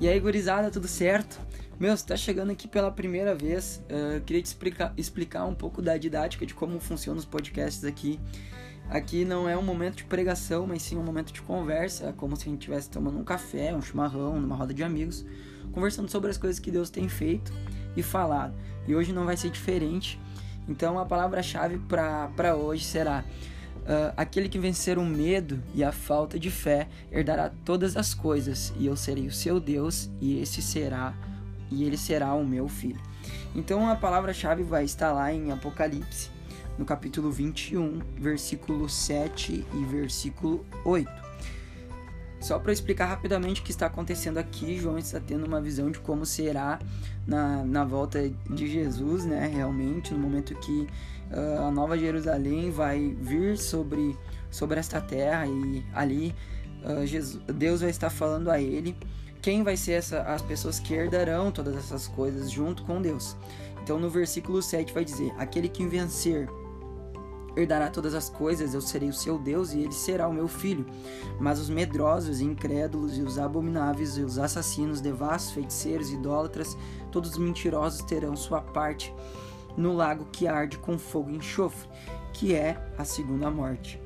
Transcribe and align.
E 0.00 0.08
aí, 0.08 0.18
gurizada, 0.18 0.70
tudo 0.70 0.88
certo? 0.88 1.38
Meu, 1.78 1.94
você 1.94 2.06
tá 2.06 2.16
chegando 2.16 2.50
aqui 2.50 2.66
pela 2.66 2.90
primeira 2.90 3.34
vez, 3.34 3.84
uh, 3.84 4.18
queria 4.22 4.40
te 4.40 4.46
explicar, 4.46 4.94
explicar 4.96 5.44
um 5.44 5.54
pouco 5.54 5.82
da 5.82 5.94
didática 5.98 6.46
de 6.46 6.54
como 6.54 6.80
funcionam 6.80 7.18
os 7.18 7.26
podcasts 7.26 7.84
aqui. 7.84 8.18
Aqui 8.88 9.26
não 9.26 9.46
é 9.46 9.54
um 9.58 9.62
momento 9.62 9.96
de 9.96 10.04
pregação, 10.04 10.66
mas 10.66 10.80
sim 10.80 10.96
um 10.96 11.02
momento 11.02 11.34
de 11.34 11.42
conversa, 11.42 12.14
como 12.14 12.34
se 12.34 12.48
a 12.48 12.50
gente 12.50 12.60
estivesse 12.60 12.88
tomando 12.88 13.18
um 13.18 13.24
café, 13.24 13.74
um 13.74 13.82
chimarrão, 13.82 14.40
numa 14.40 14.56
roda 14.56 14.72
de 14.72 14.82
amigos, 14.82 15.22
conversando 15.70 16.10
sobre 16.10 16.30
as 16.30 16.38
coisas 16.38 16.58
que 16.58 16.70
Deus 16.70 16.88
tem 16.88 17.06
feito 17.06 17.52
e 17.94 18.02
falado. 18.02 18.54
E 18.88 18.94
hoje 18.94 19.12
não 19.12 19.26
vai 19.26 19.36
ser 19.36 19.50
diferente. 19.50 20.18
Então 20.66 20.98
a 20.98 21.04
palavra-chave 21.04 21.78
para 21.78 22.56
hoje 22.56 22.84
será 22.84 23.22
Uh, 23.80 24.12
aquele 24.16 24.48
que 24.48 24.58
vencer 24.58 24.98
o 24.98 25.04
medo 25.04 25.60
e 25.74 25.82
a 25.82 25.90
falta 25.90 26.38
de 26.38 26.50
fé 26.50 26.88
herdará 27.10 27.50
todas 27.64 27.96
as 27.96 28.14
coisas, 28.14 28.72
e 28.78 28.86
eu 28.86 28.96
serei 28.96 29.26
o 29.26 29.32
seu 29.32 29.58
Deus, 29.58 30.10
e 30.20 30.38
esse 30.38 30.62
será 30.62 31.14
e 31.70 31.84
ele 31.84 31.96
será 31.96 32.34
o 32.34 32.44
meu 32.44 32.68
filho. 32.68 33.00
Então 33.54 33.88
a 33.88 33.96
palavra-chave 33.96 34.62
vai 34.62 34.84
estar 34.84 35.12
lá 35.12 35.32
em 35.32 35.52
Apocalipse, 35.52 36.30
no 36.76 36.84
capítulo 36.84 37.30
21, 37.30 38.00
versículo 38.16 38.88
7 38.88 39.64
e 39.72 39.84
versículo 39.84 40.64
8. 40.84 41.10
Só 42.40 42.58
para 42.58 42.72
explicar 42.72 43.06
rapidamente 43.06 43.60
o 43.60 43.64
que 43.64 43.70
está 43.70 43.86
acontecendo 43.86 44.38
aqui, 44.38 44.78
João 44.78 44.96
está 44.96 45.20
tendo 45.20 45.46
uma 45.46 45.60
visão 45.60 45.90
de 45.90 45.98
como 46.00 46.24
será 46.24 46.78
na, 47.26 47.62
na 47.64 47.84
volta 47.84 48.30
de 48.48 48.66
Jesus, 48.66 49.26
né? 49.26 49.46
Realmente, 49.46 50.14
no 50.14 50.20
momento 50.20 50.54
que 50.54 50.88
uh, 51.30 51.66
a 51.68 51.70
Nova 51.70 51.98
Jerusalém 51.98 52.70
vai 52.70 53.14
vir 53.20 53.58
sobre, 53.58 54.16
sobre 54.50 54.80
esta 54.80 55.02
terra 55.02 55.46
e 55.46 55.84
ali 55.92 56.34
uh, 56.82 57.06
Jesus, 57.06 57.42
Deus 57.46 57.82
vai 57.82 57.90
estar 57.90 58.08
falando 58.08 58.50
a 58.50 58.58
ele 58.58 58.96
quem 59.42 59.62
vai 59.62 59.76
ser 59.76 59.92
essa, 59.92 60.22
as 60.22 60.42
pessoas 60.42 60.78
que 60.78 60.94
herdarão 60.94 61.50
todas 61.50 61.76
essas 61.76 62.06
coisas 62.08 62.50
junto 62.50 62.84
com 62.84 63.02
Deus. 63.02 63.36
Então, 63.82 63.98
no 63.98 64.08
versículo 64.08 64.62
7 64.62 64.92
vai 64.92 65.04
dizer: 65.04 65.32
Aquele 65.38 65.68
que 65.68 65.86
vencer 65.86 66.48
herdará 67.56 67.90
todas 67.90 68.14
as 68.14 68.28
coisas, 68.28 68.74
eu 68.74 68.80
serei 68.80 69.08
o 69.08 69.14
seu 69.14 69.38
Deus 69.38 69.72
e 69.72 69.80
ele 69.80 69.92
será 69.92 70.28
o 70.28 70.32
meu 70.32 70.48
filho. 70.48 70.86
Mas 71.38 71.58
os 71.58 71.68
medrosos, 71.68 72.40
incrédulos 72.40 73.16
e 73.18 73.22
os 73.22 73.38
abomináveis 73.38 74.16
e 74.16 74.22
os 74.22 74.38
assassinos, 74.38 75.00
devassos, 75.00 75.52
feiticeiros, 75.52 76.10
idólatras, 76.10 76.76
todos 77.10 77.30
os 77.30 77.38
mentirosos 77.38 78.02
terão 78.02 78.36
sua 78.36 78.60
parte 78.60 79.12
no 79.76 79.94
lago 79.94 80.26
que 80.32 80.46
arde 80.46 80.78
com 80.78 80.98
fogo 80.98 81.30
e 81.30 81.36
enxofre, 81.36 81.88
que 82.32 82.54
é 82.54 82.76
a 82.98 83.04
segunda 83.04 83.50
morte. 83.50 84.00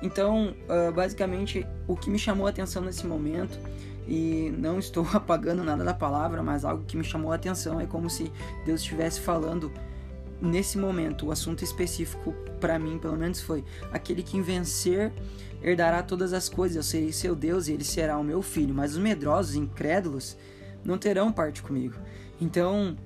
Então, 0.00 0.54
uh, 0.68 0.92
basicamente, 0.92 1.66
o 1.86 1.96
que 1.96 2.08
me 2.08 2.18
chamou 2.18 2.46
a 2.46 2.50
atenção 2.50 2.82
nesse 2.82 3.06
momento, 3.06 3.58
e 4.08 4.52
não 4.56 4.78
estou 4.78 5.06
apagando 5.12 5.62
nada 5.62 5.84
da 5.84 5.92
palavra, 5.92 6.42
mas 6.42 6.64
algo 6.64 6.84
que 6.84 6.96
me 6.96 7.04
chamou 7.04 7.30
a 7.30 7.34
atenção 7.34 7.80
é 7.80 7.86
como 7.86 8.08
se 8.08 8.32
Deus 8.64 8.80
estivesse 8.80 9.20
falando 9.20 9.70
nesse 10.40 10.78
momento, 10.78 11.26
o 11.26 11.32
assunto 11.32 11.62
específico 11.64 12.32
para 12.60 12.78
mim, 12.78 12.98
pelo 12.98 13.16
menos, 13.16 13.40
foi: 13.40 13.64
aquele 13.92 14.22
que 14.22 14.40
vencer 14.40 15.12
herdará 15.62 16.02
todas 16.02 16.32
as 16.32 16.48
coisas, 16.48 16.76
eu 16.76 16.82
serei 16.82 17.12
seu 17.12 17.34
Deus 17.34 17.68
e 17.68 17.72
ele 17.72 17.84
será 17.84 18.18
o 18.18 18.24
meu 18.24 18.42
filho. 18.42 18.74
Mas 18.74 18.92
os 18.92 18.98
medrosos, 18.98 19.54
incrédulos, 19.54 20.36
não 20.84 20.96
terão 20.96 21.32
parte 21.32 21.62
comigo. 21.62 21.96
Então, 22.40 22.96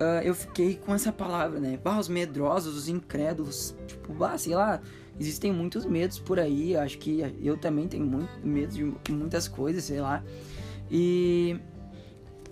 uh, 0.00 0.22
eu 0.24 0.34
fiquei 0.34 0.76
com 0.76 0.94
essa 0.94 1.12
palavra, 1.12 1.60
né? 1.60 1.78
Bah, 1.82 1.98
os 1.98 2.08
medrosos, 2.08 2.76
os 2.76 2.88
incrédulos, 2.88 3.74
tipo, 3.86 4.12
bah, 4.12 4.36
sei 4.36 4.54
lá, 4.54 4.80
existem 5.18 5.52
muitos 5.52 5.84
medos 5.86 6.18
por 6.18 6.40
aí. 6.40 6.76
Acho 6.76 6.98
que 6.98 7.20
eu 7.42 7.56
também 7.56 7.86
tenho 7.86 8.04
muito 8.04 8.30
medo 8.42 8.72
de 8.72 9.12
muitas 9.12 9.46
coisas, 9.46 9.84
sei 9.84 10.00
lá. 10.00 10.24
E 10.90 11.56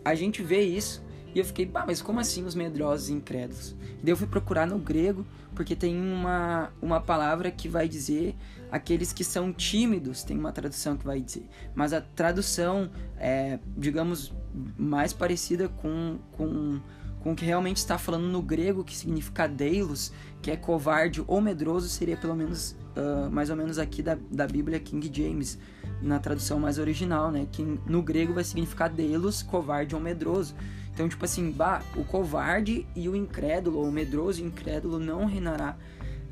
a 0.04 0.14
gente 0.14 0.42
vê 0.42 0.62
isso 0.62 1.02
e 1.39 1.41
eu 1.41 1.44
fiquei, 1.44 1.67
pá, 1.67 1.84
mas 1.86 2.03
como 2.03 2.19
assim 2.19 2.44
os 2.44 2.56
medrosos 2.56 3.10
e 3.10 3.12
incrédulos? 3.12 3.71
E 3.71 4.03
daí 4.03 4.10
eu 4.10 4.16
fui 4.16 4.26
procurar 4.26 4.66
no 4.66 4.76
grego, 4.76 5.25
porque 5.54 5.76
tem 5.76 5.97
uma, 5.97 6.72
uma 6.82 7.00
palavra 7.00 7.49
que 7.49 7.69
vai 7.69 7.88
dizer 7.88 8.34
aqueles 8.72 9.12
que 9.12 9.22
são 9.22 9.53
tímidos, 9.53 10.25
tem 10.25 10.37
uma 10.37 10.50
tradução 10.50 10.97
que 10.97 11.04
vai 11.04 11.21
dizer. 11.21 11.48
Mas 11.77 11.93
a 11.93 12.00
tradução 12.00 12.91
é, 13.16 13.60
digamos, 13.77 14.34
mais 14.77 15.12
parecida 15.12 15.69
com, 15.69 16.19
com, 16.32 16.81
com 17.21 17.32
o 17.34 17.37
que 17.37 17.44
realmente 17.44 17.77
está 17.77 17.97
falando 17.97 18.27
no 18.27 18.43
grego, 18.43 18.82
que 18.82 18.97
significa 18.97 19.47
deilos, 19.47 20.12
que 20.43 20.50
é 20.50 20.56
covarde 20.56 21.22
ou 21.25 21.41
medroso, 21.41 21.88
seria 21.88 22.16
pelo 22.16 22.34
menos, 22.34 22.72
uh, 22.97 23.31
mais 23.31 23.48
ou 23.48 23.54
menos 23.54 23.78
aqui 23.78 24.03
da, 24.03 24.19
da 24.28 24.44
Bíblia 24.44 24.81
King 24.81 25.09
James, 25.12 25.56
na 26.03 26.19
tradução 26.19 26.59
mais 26.59 26.78
original, 26.81 27.31
né? 27.31 27.47
Que 27.50 27.62
no 27.62 28.03
grego 28.03 28.32
vai 28.32 28.43
significar 28.43 28.88
deilos, 28.91 29.41
covarde 29.41 29.94
ou 29.94 30.00
medroso. 30.00 30.56
Então, 30.98 31.09
tipo 31.09 31.25
assim, 31.25 31.53
bah, 31.53 31.81
o 31.94 32.03
covarde 32.03 32.84
e 32.97 33.09
o 33.09 33.14
incrédulo, 33.14 33.78
ou 33.78 33.88
o 33.88 33.92
medroso 33.92 34.42
e 34.42 34.44
incrédulo 34.44 34.98
não 34.98 35.26
reinará, 35.26 35.76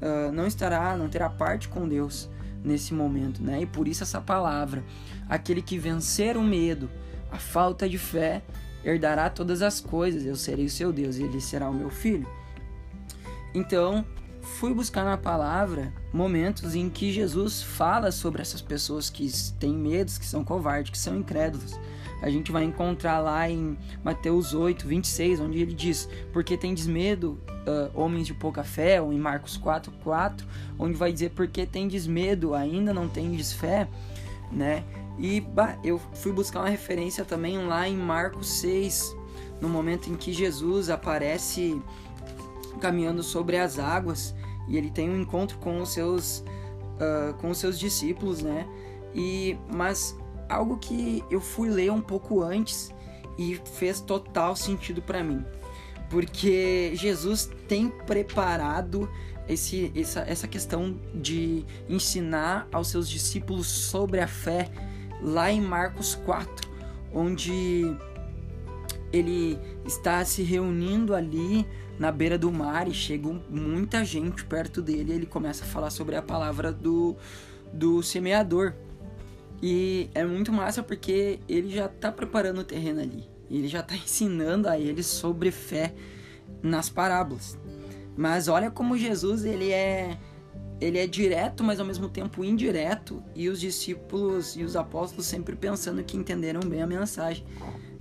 uh, 0.03 0.33
não 0.33 0.45
estará, 0.45 0.97
não 0.97 1.09
terá 1.09 1.31
parte 1.31 1.69
com 1.69 1.89
Deus 1.89 2.29
nesse 2.65 2.93
momento, 2.93 3.41
né? 3.41 3.63
E 3.63 3.67
por 3.67 3.87
isso 3.87 4.03
essa 4.03 4.21
palavra, 4.21 4.83
aquele 5.29 5.63
que 5.63 5.79
vencer 5.79 6.37
o 6.37 6.43
medo, 6.43 6.91
a 7.31 7.37
falta 7.37 7.89
de 7.89 7.97
fé, 7.97 8.43
herdará 8.85 9.31
todas 9.31 9.63
as 9.63 9.81
coisas, 9.81 10.27
eu 10.27 10.35
serei 10.35 10.65
o 10.65 10.71
seu 10.71 10.93
Deus 10.93 11.17
e 11.17 11.23
ele 11.23 11.41
será 11.41 11.71
o 11.71 11.73
meu 11.73 11.89
filho. 11.89 12.29
Então, 13.55 14.05
fui 14.47 14.73
buscar 14.73 15.05
na 15.05 15.19
palavra 15.19 15.93
momentos 16.13 16.75
em 16.75 16.89
que 16.89 17.13
Jesus 17.13 17.63
fala 17.63 18.11
sobre 18.13 18.41
essas 18.41 18.63
pessoas 18.63 19.11
que 19.11 19.29
têm 19.59 19.75
medos, 19.75 20.17
que 20.17 20.25
são 20.25 20.45
covardes, 20.45 20.91
que 20.91 20.99
são 20.99 21.17
incrédulos. 21.17 21.79
A 22.23 22.31
gente 22.31 22.51
vai 22.51 22.65
encontrar 22.65 23.19
lá 23.19 23.49
em 23.51 23.77
Mateus 24.03 24.55
8, 24.55 24.87
26, 24.87 25.41
onde 25.41 25.61
ele 25.61 25.75
diz: 25.75 26.09
Porque 26.33 26.57
tendes 26.57 26.87
medo, 26.87 27.39
uh, 27.67 27.91
homens 27.95 28.27
de 28.27 28.33
pouca 28.33 28.65
fé, 28.65 29.03
ou 29.03 29.13
em 29.13 29.19
Marcos 29.19 29.57
4, 29.59 29.93
4, 30.03 30.47
onde 30.79 30.95
vai 30.95 31.13
dizer: 31.13 31.31
Porque 31.31 31.67
tendes 31.67 32.07
medo, 32.07 32.55
ainda 32.55 32.95
não 32.95 33.09
tendes 33.09 33.53
fé, 33.53 33.87
né? 34.51 34.83
E 35.19 35.41
bah, 35.41 35.79
eu 35.85 36.01
fui 36.15 36.33
buscar 36.33 36.61
uma 36.61 36.69
referência 36.71 37.25
também 37.25 37.59
lá 37.67 37.87
em 37.87 37.97
Marcos 37.97 38.61
6, 38.61 39.15
no 39.61 39.69
momento 39.69 40.11
em 40.11 40.15
que 40.15 40.33
Jesus 40.33 40.89
aparece 40.89 41.79
caminhando 42.77 43.23
sobre 43.23 43.57
as 43.57 43.79
águas 43.79 44.35
e 44.69 44.77
ele 44.77 44.91
tem 44.91 45.09
um 45.11 45.21
encontro 45.21 45.59
com 45.59 45.81
os 45.81 45.93
seus, 45.93 46.45
uh, 47.01 47.35
com 47.39 47.51
os 47.51 47.59
seus 47.59 47.79
discípulos, 47.79 48.43
né? 48.43 48.67
E, 49.15 49.57
mas 49.73 50.17
algo 50.49 50.77
que 50.77 51.25
eu 51.31 51.41
fui 51.41 51.71
ler 51.71 51.91
um 51.91 52.01
pouco 52.01 52.43
antes 52.43 52.93
e 53.39 53.61
fez 53.75 54.01
total 54.01 54.57
sentido 54.57 55.01
para 55.01 55.23
mim. 55.23 55.45
Porque 56.11 56.93
Jesus 56.95 57.51
tem 57.69 57.89
preparado 57.89 59.09
esse, 59.49 59.93
essa, 59.95 60.21
essa 60.21 60.49
questão 60.49 60.99
de 61.15 61.65
ensinar 61.89 62.69
aos 62.73 62.89
seus 62.89 63.09
discípulos 63.09 63.67
sobre 63.67 64.21
a 64.21 64.29
fé 64.29 64.71
lá 65.21 65.51
em 65.51 65.61
Marcos 65.61 66.15
4, 66.15 66.69
onde 67.13 67.97
ele 69.13 69.59
está 69.85 70.25
se 70.25 70.43
reunindo 70.43 71.15
ali 71.15 71.67
na 71.99 72.13
beira 72.13 72.39
do 72.39 72.53
mar 72.53 72.89
e 72.89 72.95
chega 72.95 73.29
muita 73.49 74.05
gente 74.05 74.45
perto 74.45 74.83
dele 74.83 75.13
e 75.13 75.15
ele 75.17 75.27
começa 75.27 75.65
a 75.65 75.67
falar 75.67 75.91
sobre 75.91 76.17
a 76.17 76.23
palavra 76.23 76.73
do, 76.73 77.17
do 77.73 78.03
semeador. 78.03 78.75
E 79.63 80.11
é 80.15 80.25
muito 80.25 80.53
massa 80.53 80.83
porque 80.83 81.41
ele 81.49 81.71
já 81.71 81.89
tá 81.89 82.13
preparando 82.13 82.59
o 82.59 82.65
terreno 82.65 83.01
ali. 83.01 83.25
Ele 83.51 83.69
já 83.69 83.83
tá 83.83 83.97
ensinando 83.97 84.69
a 84.69 84.79
eles 84.79 85.07
sobre 85.07 85.51
fé 85.51 85.95
nas 86.63 86.89
parábolas. 86.89 87.59
Mas 88.17 88.49
olha 88.49 88.71
como 88.71 88.97
Jesus 88.97 89.45
ele 89.45 89.71
é 89.71 90.19
ele 90.79 90.99
é 90.99 91.07
direto, 91.07 91.65
mas 91.65 91.81
ao 91.81 91.87
mesmo 91.87 92.07
tempo 92.07 92.45
indireto, 92.45 93.23
e 93.35 93.49
os 93.49 93.59
discípulos 93.59 94.57
e 94.57 94.63
os 94.63 94.77
apóstolos 94.77 95.25
sempre 95.25 95.57
pensando 95.57 96.05
que 96.05 96.19
entenderam 96.19 96.61
bem 96.61 96.83
a 96.83 96.87
mensagem. 96.87 97.45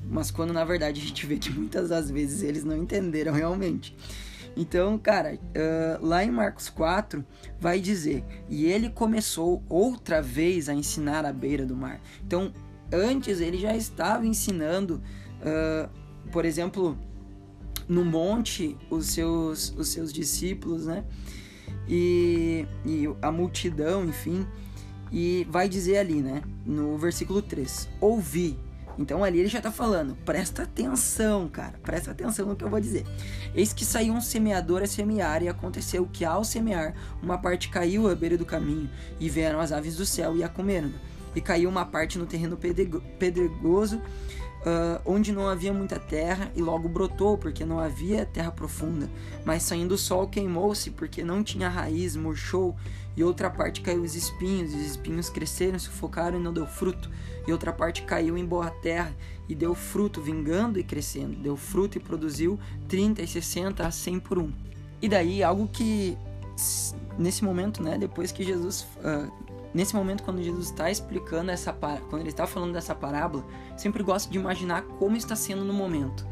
Mas 0.09 0.31
quando 0.31 0.53
na 0.53 0.63
verdade 0.63 1.01
a 1.01 1.05
gente 1.05 1.25
vê 1.25 1.37
que 1.37 1.49
muitas 1.49 1.89
das 1.89 2.09
vezes 2.09 2.43
eles 2.43 2.63
não 2.63 2.77
entenderam 2.77 3.33
realmente. 3.33 3.95
Então, 4.57 4.97
cara, 4.97 5.35
uh, 5.35 6.05
lá 6.05 6.23
em 6.23 6.31
Marcos 6.31 6.69
4 6.69 7.25
vai 7.59 7.79
dizer: 7.79 8.23
E 8.49 8.65
ele 8.65 8.89
começou 8.89 9.61
outra 9.67 10.21
vez 10.21 10.69
a 10.69 10.73
ensinar 10.73 11.25
à 11.25 11.33
beira 11.33 11.65
do 11.65 11.75
mar. 11.75 11.99
Então, 12.25 12.53
antes 12.91 13.41
ele 13.41 13.57
já 13.57 13.75
estava 13.75 14.25
ensinando, 14.25 15.01
uh, 15.41 15.89
por 16.31 16.45
exemplo, 16.45 16.97
no 17.87 18.05
monte, 18.05 18.77
os 18.89 19.07
seus, 19.07 19.73
os 19.77 19.89
seus 19.89 20.13
discípulos, 20.13 20.85
né? 20.85 21.03
E, 21.87 22.65
e 22.85 23.05
a 23.21 23.31
multidão, 23.31 24.05
enfim. 24.05 24.47
E 25.11 25.45
vai 25.49 25.67
dizer 25.67 25.97
ali, 25.97 26.21
né? 26.21 26.41
No 26.65 26.97
versículo 26.97 27.41
3: 27.41 27.89
Ouvi 27.99 28.57
então 28.97 29.23
ali 29.23 29.39
ele 29.39 29.49
já 29.49 29.59
está 29.59 29.71
falando, 29.71 30.15
presta 30.25 30.63
atenção, 30.63 31.47
cara, 31.47 31.79
presta 31.83 32.11
atenção 32.11 32.45
no 32.45 32.55
que 32.55 32.63
eu 32.63 32.69
vou 32.69 32.79
dizer. 32.79 33.05
Eis 33.53 33.73
que 33.73 33.85
saiu 33.85 34.13
um 34.13 34.21
semeador 34.21 34.81
a 34.81 34.87
semear, 34.87 35.43
e 35.43 35.49
aconteceu 35.49 36.07
que 36.11 36.23
ao 36.23 36.43
semear, 36.43 36.93
uma 37.21 37.37
parte 37.37 37.69
caiu 37.69 38.09
à 38.09 38.15
beira 38.15 38.37
do 38.37 38.45
caminho, 38.45 38.89
e 39.19 39.29
vieram 39.29 39.59
as 39.59 39.71
aves 39.71 39.95
do 39.95 40.05
céu 40.05 40.35
e 40.35 40.43
a 40.43 40.49
comeram. 40.49 40.91
e 41.35 41.41
caiu 41.41 41.69
uma 41.69 41.85
parte 41.85 42.17
no 42.17 42.25
terreno 42.25 42.57
pedregoso, 43.19 44.01
uh, 44.65 45.01
onde 45.05 45.31
não 45.31 45.47
havia 45.47 45.71
muita 45.71 45.99
terra, 45.99 46.51
e 46.55 46.61
logo 46.61 46.89
brotou, 46.89 47.37
porque 47.37 47.63
não 47.63 47.79
havia 47.79 48.25
terra 48.25 48.51
profunda. 48.51 49.09
Mas 49.45 49.63
saindo 49.63 49.93
o 49.93 49.97
sol 49.97 50.27
queimou-se, 50.27 50.91
porque 50.91 51.23
não 51.23 51.43
tinha 51.43 51.69
raiz, 51.69 52.15
murchou, 52.15 52.75
e 53.15 53.23
outra 53.23 53.49
parte 53.49 53.81
caiu 53.81 54.01
os 54.01 54.15
espinhos, 54.15 54.73
e 54.73 54.77
os 54.77 54.85
espinhos 54.87 55.29
cresceram, 55.29 55.79
sufocaram 55.79 56.39
e 56.39 56.43
não 56.43 56.51
deu 56.51 56.65
fruto. 56.65 57.09
E 57.47 57.51
outra 57.51 57.71
parte 57.71 58.01
caiu 58.01 58.37
em 58.37 58.45
boa 58.45 58.69
terra, 58.69 59.15
e 59.47 59.53
deu 59.53 59.75
fruto, 59.75 60.21
vingando 60.21 60.79
e 60.79 60.83
crescendo. 60.83 61.35
Deu 61.35 61.55
fruto 61.55 61.97
e 61.97 62.01
produziu 62.01 62.59
30 62.87 63.21
e 63.21 63.27
60 63.27 63.85
a 63.85 63.91
100 63.91 64.19
por 64.19 64.39
um. 64.39 64.51
E 65.01 65.07
daí, 65.07 65.43
algo 65.43 65.67
que 65.67 66.17
nesse 67.17 67.43
momento, 67.43 67.81
né, 67.81 67.97
depois 67.97 68.31
que 68.31 68.43
Jesus 68.43 68.87
uh, 68.97 69.31
nesse 69.75 69.93
momento 69.93 70.23
quando 70.23 70.41
Jesus 70.41 70.67
está 70.67 70.89
explicando 70.89 71.51
essa 71.51 71.73
quando 71.73 72.21
ele 72.21 72.29
está 72.29 72.47
falando 72.47 72.71
dessa 72.71 72.95
parábola, 72.95 73.45
sempre 73.75 74.01
gosto 74.01 74.31
de 74.31 74.37
imaginar 74.37 74.83
como 74.83 75.17
está 75.17 75.35
sendo 75.35 75.65
no 75.65 75.73
momento. 75.73 76.25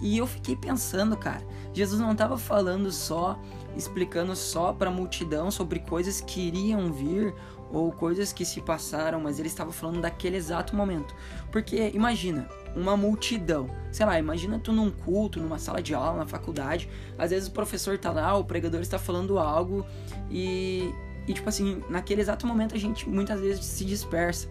E 0.00 0.16
eu 0.16 0.26
fiquei 0.26 0.54
pensando, 0.54 1.16
cara, 1.16 1.44
Jesus 1.72 2.00
não 2.00 2.12
estava 2.12 2.38
falando 2.38 2.92
só, 2.92 3.38
explicando 3.76 4.36
só 4.36 4.72
para 4.72 4.90
a 4.90 4.92
multidão 4.92 5.50
sobre 5.50 5.80
coisas 5.80 6.20
que 6.20 6.40
iriam 6.40 6.92
vir 6.92 7.34
ou 7.72 7.90
coisas 7.90 8.32
que 8.32 8.44
se 8.44 8.60
passaram, 8.60 9.20
mas 9.20 9.38
ele 9.38 9.48
estava 9.48 9.72
falando 9.72 10.00
daquele 10.00 10.36
exato 10.36 10.76
momento. 10.76 11.14
Porque 11.50 11.90
imagina, 11.94 12.48
uma 12.76 12.96
multidão. 12.96 13.68
Sei 13.90 14.04
lá, 14.04 14.18
imagina 14.18 14.58
tu 14.58 14.72
num 14.72 14.90
culto, 14.90 15.40
numa 15.40 15.58
sala 15.58 15.82
de 15.82 15.94
aula, 15.94 16.18
na 16.18 16.26
faculdade. 16.26 16.88
Às 17.18 17.30
vezes 17.30 17.48
o 17.48 17.52
professor 17.52 17.98
tá 17.98 18.12
lá, 18.12 18.36
o 18.36 18.44
pregador 18.44 18.80
está 18.80 18.98
falando 18.98 19.38
algo 19.38 19.84
e, 20.30 20.92
e 21.26 21.32
tipo 21.32 21.48
assim, 21.48 21.82
naquele 21.88 22.20
exato 22.20 22.46
momento 22.46 22.74
a 22.74 22.78
gente 22.78 23.08
muitas 23.08 23.40
vezes 23.40 23.64
se 23.64 23.84
dispersa. 23.84 24.48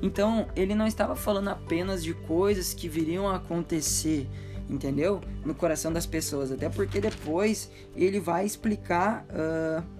Então, 0.00 0.46
ele 0.54 0.74
não 0.74 0.86
estava 0.86 1.16
falando 1.16 1.48
apenas 1.48 2.04
de 2.04 2.14
coisas 2.14 2.72
que 2.72 2.88
viriam 2.88 3.28
a 3.28 3.36
acontecer, 3.36 4.28
entendeu? 4.70 5.20
No 5.44 5.54
coração 5.54 5.92
das 5.92 6.06
pessoas. 6.06 6.52
Até 6.52 6.68
porque 6.68 7.00
depois 7.00 7.70
ele 7.96 8.20
vai 8.20 8.46
explicar. 8.46 9.26
Uh, 9.30 9.98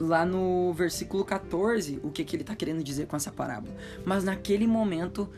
lá 0.00 0.24
no 0.24 0.72
versículo 0.72 1.22
14 1.26 2.00
o 2.02 2.10
que, 2.10 2.24
que 2.24 2.34
ele 2.34 2.42
está 2.42 2.56
querendo 2.56 2.82
dizer 2.82 3.06
com 3.06 3.16
essa 3.16 3.30
parábola. 3.30 3.74
Mas 4.02 4.24
naquele 4.24 4.66
momento 4.66 5.28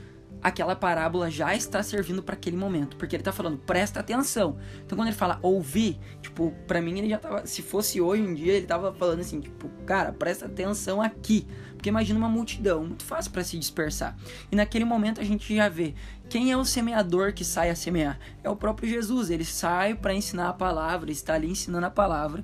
aquela 0.42 0.74
parábola 0.74 1.30
já 1.30 1.54
está 1.54 1.82
servindo 1.82 2.22
para 2.22 2.34
aquele 2.34 2.56
momento, 2.56 2.96
porque 2.96 3.14
ele 3.14 3.20
está 3.20 3.32
falando, 3.32 3.58
presta 3.58 4.00
atenção. 4.00 4.58
Então 4.84 4.96
quando 4.96 5.08
ele 5.08 5.16
fala 5.16 5.38
ouvir, 5.42 5.98
tipo, 6.20 6.52
para 6.66 6.80
mim 6.80 6.98
ele 6.98 7.08
já 7.08 7.18
tava, 7.18 7.46
se 7.46 7.62
fosse 7.62 8.00
hoje 8.00 8.22
em 8.22 8.34
dia, 8.34 8.54
ele 8.54 8.66
tava 8.66 8.92
falando 8.92 9.20
assim, 9.20 9.40
tipo, 9.40 9.68
cara, 9.86 10.12
presta 10.12 10.46
atenção 10.46 11.00
aqui, 11.00 11.46
porque 11.74 11.88
imagina 11.88 12.18
uma 12.18 12.28
multidão, 12.28 12.84
muito 12.84 13.04
fácil 13.04 13.30
para 13.30 13.44
se 13.44 13.58
dispersar. 13.58 14.16
E 14.50 14.56
naquele 14.56 14.84
momento 14.84 15.20
a 15.20 15.24
gente 15.24 15.54
já 15.54 15.68
vê 15.68 15.94
quem 16.32 16.50
é 16.50 16.56
o 16.56 16.64
semeador 16.64 17.34
que 17.34 17.44
sai 17.44 17.68
a 17.68 17.74
semear? 17.74 18.18
É 18.42 18.48
o 18.48 18.56
próprio 18.56 18.88
Jesus. 18.88 19.28
Ele 19.28 19.44
sai 19.44 19.94
para 19.94 20.14
ensinar 20.14 20.48
a 20.48 20.52
palavra, 20.54 21.10
está 21.10 21.34
ali 21.34 21.50
ensinando 21.50 21.84
a 21.84 21.90
palavra. 21.90 22.42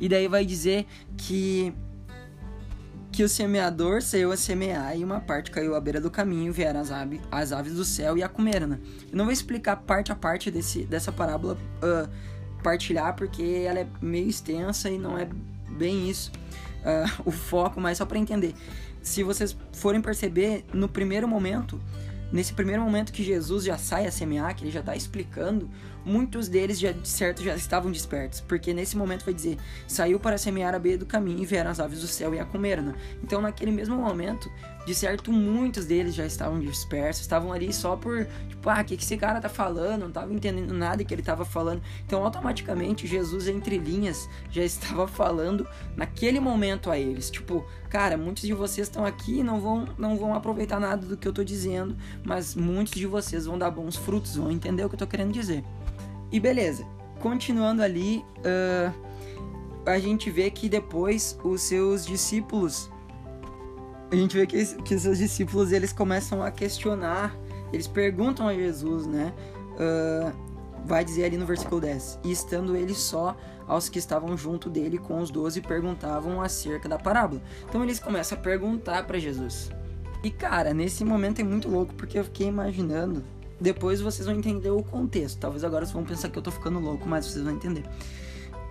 E 0.00 0.08
daí 0.08 0.26
vai 0.26 0.46
dizer 0.46 0.86
que 1.18 1.74
que 3.16 3.24
o 3.24 3.28
semeador 3.30 4.02
saiu 4.02 4.30
a 4.30 4.36
semear 4.36 4.94
e 4.94 5.02
uma 5.02 5.18
parte 5.20 5.50
caiu 5.50 5.74
à 5.74 5.80
beira 5.80 5.98
do 5.98 6.10
caminho, 6.10 6.52
vieram 6.52 6.80
as, 6.80 6.90
aves, 6.90 7.18
as 7.30 7.50
aves 7.50 7.72
do 7.72 7.82
céu 7.82 8.18
e 8.18 8.22
a 8.22 8.28
comeram. 8.28 8.66
Né? 8.66 8.78
Eu 9.10 9.16
não 9.16 9.24
vou 9.24 9.32
explicar 9.32 9.74
parte 9.76 10.12
a 10.12 10.14
parte 10.14 10.50
desse, 10.50 10.84
dessa 10.84 11.10
parábola, 11.10 11.56
uh, 11.82 12.06
partilhar, 12.62 13.16
porque 13.16 13.64
ela 13.66 13.80
é 13.80 13.86
meio 14.02 14.28
extensa 14.28 14.90
e 14.90 14.98
não 14.98 15.16
é 15.16 15.26
bem 15.78 16.10
isso 16.10 16.30
uh, 16.82 17.22
o 17.24 17.30
foco, 17.30 17.80
mas 17.80 17.96
só 17.96 18.04
para 18.04 18.18
entender. 18.18 18.54
Se 19.00 19.22
vocês 19.22 19.56
forem 19.72 20.02
perceber, 20.02 20.66
no 20.74 20.86
primeiro 20.86 21.26
momento, 21.26 21.80
nesse 22.30 22.52
primeiro 22.52 22.82
momento 22.82 23.14
que 23.14 23.24
Jesus 23.24 23.64
já 23.64 23.78
sai 23.78 24.06
a 24.06 24.12
semear, 24.12 24.54
que 24.54 24.62
ele 24.62 24.70
já 24.70 24.80
está 24.80 24.94
explicando, 24.94 25.70
muitos 26.06 26.48
deles 26.48 26.78
já 26.78 26.92
de 26.92 27.08
certo 27.08 27.42
já 27.42 27.56
estavam 27.56 27.90
despertos, 27.90 28.40
porque 28.40 28.72
nesse 28.72 28.96
momento 28.96 29.24
vai 29.24 29.34
dizer, 29.34 29.58
saiu 29.88 30.20
para 30.20 30.38
semear 30.38 30.72
a 30.72 30.78
beira 30.78 30.98
do 30.98 31.04
caminho 31.04 31.42
e 31.42 31.44
vieram 31.44 31.68
as 31.68 31.80
aves 31.80 32.00
do 32.00 32.06
céu 32.06 32.32
e 32.32 32.38
a 32.38 32.44
comeram. 32.44 32.84
Né? 32.84 32.94
Então 33.24 33.42
naquele 33.42 33.72
mesmo 33.72 33.96
momento, 33.96 34.50
de 34.86 34.94
certo 34.94 35.32
muitos 35.32 35.84
deles 35.84 36.14
já 36.14 36.24
estavam 36.24 36.60
dispersos, 36.60 37.22
estavam 37.22 37.52
ali 37.52 37.72
só 37.72 37.96
por, 37.96 38.24
tipo, 38.48 38.70
ah, 38.70 38.80
o 38.80 38.84
que, 38.84 38.96
que 38.96 39.02
esse 39.02 39.16
cara 39.16 39.40
tá 39.40 39.48
falando? 39.48 40.02
Não 40.02 40.12
tava 40.12 40.32
entendendo 40.32 40.72
nada 40.72 41.04
que 41.04 41.12
ele 41.12 41.22
tava 41.22 41.44
falando. 41.44 41.82
Então 42.06 42.24
automaticamente 42.24 43.04
Jesus 43.04 43.48
entre 43.48 43.76
linhas 43.76 44.28
já 44.48 44.62
estava 44.62 45.08
falando 45.08 45.66
naquele 45.96 46.38
momento 46.38 46.88
a 46.88 46.96
eles, 46.96 47.28
tipo, 47.28 47.66
cara, 47.90 48.16
muitos 48.16 48.44
de 48.44 48.54
vocês 48.54 48.86
estão 48.86 49.04
aqui 49.04 49.40
e 49.40 49.42
não 49.42 49.60
vão 49.60 49.88
não 49.98 50.16
vão 50.16 50.34
aproveitar 50.34 50.78
nada 50.78 51.04
do 51.04 51.16
que 51.16 51.26
eu 51.26 51.32
tô 51.32 51.42
dizendo, 51.42 51.96
mas 52.24 52.54
muitos 52.54 52.94
de 52.94 53.06
vocês 53.06 53.46
vão 53.46 53.58
dar 53.58 53.72
bons 53.72 53.96
frutos, 53.96 54.36
vão 54.36 54.52
entender 54.52 54.84
o 54.84 54.88
que 54.88 54.94
eu 54.94 55.00
tô 55.00 55.06
querendo 55.06 55.32
dizer. 55.32 55.64
E 56.30 56.40
beleza, 56.40 56.86
continuando 57.20 57.82
ali, 57.82 58.24
uh, 58.38 58.92
a 59.86 59.98
gente 59.98 60.30
vê 60.30 60.50
que 60.50 60.68
depois 60.68 61.38
os 61.44 61.62
seus 61.62 62.04
discípulos, 62.04 62.90
a 64.10 64.16
gente 64.16 64.36
vê 64.36 64.46
que, 64.46 64.64
que 64.82 64.94
os 64.94 65.02
seus 65.02 65.18
discípulos 65.18 65.72
eles 65.72 65.92
começam 65.92 66.42
a 66.42 66.50
questionar, 66.50 67.36
eles 67.72 67.86
perguntam 67.86 68.48
a 68.48 68.54
Jesus, 68.54 69.06
né? 69.06 69.32
Uh, 69.72 70.46
vai 70.84 71.04
dizer 71.04 71.24
ali 71.24 71.36
no 71.36 71.46
versículo 71.46 71.80
10: 71.80 72.20
E 72.24 72.32
estando 72.32 72.76
ele 72.76 72.94
só, 72.94 73.36
aos 73.66 73.88
que 73.88 73.98
estavam 73.98 74.36
junto 74.36 74.70
dele 74.70 74.98
com 74.98 75.20
os 75.20 75.30
doze 75.30 75.60
perguntavam 75.60 76.40
acerca 76.40 76.88
da 76.88 76.98
parábola. 76.98 77.42
Então 77.68 77.82
eles 77.82 77.98
começam 77.98 78.38
a 78.38 78.40
perguntar 78.40 79.06
para 79.06 79.18
Jesus. 79.18 79.70
E 80.22 80.30
cara, 80.30 80.72
nesse 80.72 81.04
momento 81.04 81.40
é 81.40 81.44
muito 81.44 81.68
louco 81.68 81.94
porque 81.94 82.18
eu 82.18 82.24
fiquei 82.24 82.46
imaginando 82.46 83.22
depois 83.60 84.00
vocês 84.00 84.26
vão 84.26 84.36
entender 84.36 84.70
o 84.70 84.82
contexto. 84.82 85.38
Talvez 85.38 85.64
agora 85.64 85.84
vocês 85.84 85.94
vão 85.94 86.04
pensar 86.04 86.28
que 86.28 86.38
eu 86.38 86.42
tô 86.42 86.50
ficando 86.50 86.78
louco, 86.78 87.08
mas 87.08 87.26
vocês 87.26 87.44
vão 87.44 87.54
entender. 87.54 87.84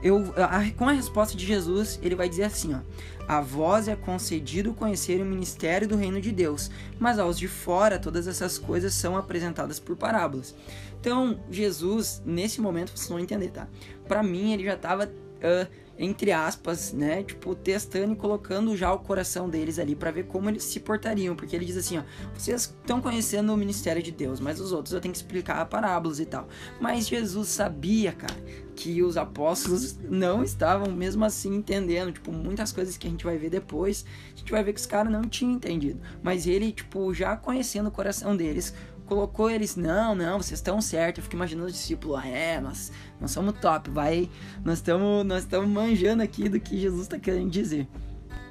Eu, 0.03 0.33
a, 0.37 0.69
com 0.77 0.87
a 0.87 0.91
resposta 0.91 1.35
de 1.35 1.45
Jesus, 1.45 1.99
ele 2.03 2.15
vai 2.15 2.29
dizer 2.29 2.43
assim: 2.43 2.75
ó, 2.75 2.79
A 3.27 3.41
vós 3.41 3.87
é 3.87 3.95
concedido 3.95 4.73
conhecer 4.73 5.21
o 5.21 5.25
ministério 5.25 5.87
do 5.87 5.95
reino 5.95 6.21
de 6.21 6.31
Deus, 6.31 6.69
mas 6.99 7.17
aos 7.17 7.39
de 7.39 7.47
fora 7.47 7.97
todas 7.97 8.27
essas 8.27 8.57
coisas 8.57 8.93
são 8.93 9.17
apresentadas 9.17 9.79
por 9.79 9.95
parábolas. 9.95 10.53
Então, 10.99 11.39
Jesus, 11.49 12.21
nesse 12.25 12.61
momento, 12.61 12.91
vocês 12.95 13.09
vão 13.09 13.19
entender, 13.19 13.49
tá? 13.49 13.67
Para 14.07 14.21
mim, 14.21 14.53
ele 14.53 14.63
já 14.63 14.77
tava. 14.77 15.05
Uh, 15.05 15.84
entre 15.97 16.31
aspas, 16.31 16.91
né, 16.91 17.23
tipo, 17.23 17.55
testando 17.55 18.13
e 18.13 18.15
colocando 18.15 18.75
já 18.75 18.91
o 18.91 18.99
coração 18.99 19.49
deles 19.49 19.79
ali 19.79 19.95
para 19.95 20.11
ver 20.11 20.25
como 20.25 20.49
eles 20.49 20.63
se 20.63 20.79
portariam, 20.79 21.35
porque 21.35 21.55
ele 21.55 21.65
diz 21.65 21.77
assim, 21.77 21.97
ó, 21.97 22.03
vocês 22.33 22.61
estão 22.61 23.01
conhecendo 23.01 23.53
o 23.53 23.57
ministério 23.57 24.03
de 24.03 24.11
Deus, 24.11 24.39
mas 24.39 24.59
os 24.59 24.71
outros 24.71 24.93
eu 24.93 24.99
tenho 24.99 25.13
que 25.13 25.17
explicar 25.17 25.65
parábolas 25.67 26.19
e 26.19 26.25
tal. 26.25 26.47
Mas 26.79 27.07
Jesus 27.07 27.47
sabia, 27.49 28.11
cara, 28.11 28.35
que 28.75 29.01
os 29.01 29.15
apóstolos 29.15 29.97
não 29.97 30.43
estavam 30.43 30.91
mesmo 30.91 31.23
assim 31.23 31.55
entendendo, 31.55 32.11
tipo, 32.11 32.31
muitas 32.31 32.71
coisas 32.71 32.97
que 32.97 33.07
a 33.07 33.09
gente 33.09 33.23
vai 33.23 33.37
ver 33.37 33.49
depois, 33.49 34.05
a 34.33 34.37
gente 34.37 34.51
vai 34.51 34.63
ver 34.63 34.73
que 34.73 34.79
os 34.79 34.85
caras 34.85 35.11
não 35.11 35.21
tinham 35.23 35.53
entendido, 35.53 36.01
mas 36.21 36.45
ele, 36.45 36.73
tipo, 36.73 37.13
já 37.13 37.37
conhecendo 37.37 37.87
o 37.87 37.91
coração 37.91 38.35
deles, 38.35 38.73
colocou 39.05 39.49
eles, 39.49 39.75
não, 39.75 40.13
não, 40.15 40.37
vocês 40.41 40.59
estão 40.59 40.81
certos. 40.81 41.19
Eu 41.19 41.23
fico 41.23 41.35
imaginando 41.35 41.67
o 41.67 41.71
discípulo, 41.71 42.15
ah, 42.15 42.27
é, 42.27 42.59
nós, 42.59 42.91
nós 43.19 43.31
somos 43.31 43.57
top, 43.59 43.89
vai, 43.89 44.29
nós 44.63 44.79
estamos 44.79 45.25
nós 45.25 45.43
estamos 45.43 45.69
manjando 45.69 46.23
aqui 46.23 46.49
do 46.49 46.59
que 46.59 46.79
Jesus 46.79 47.03
está 47.03 47.17
querendo 47.17 47.49
dizer. 47.49 47.87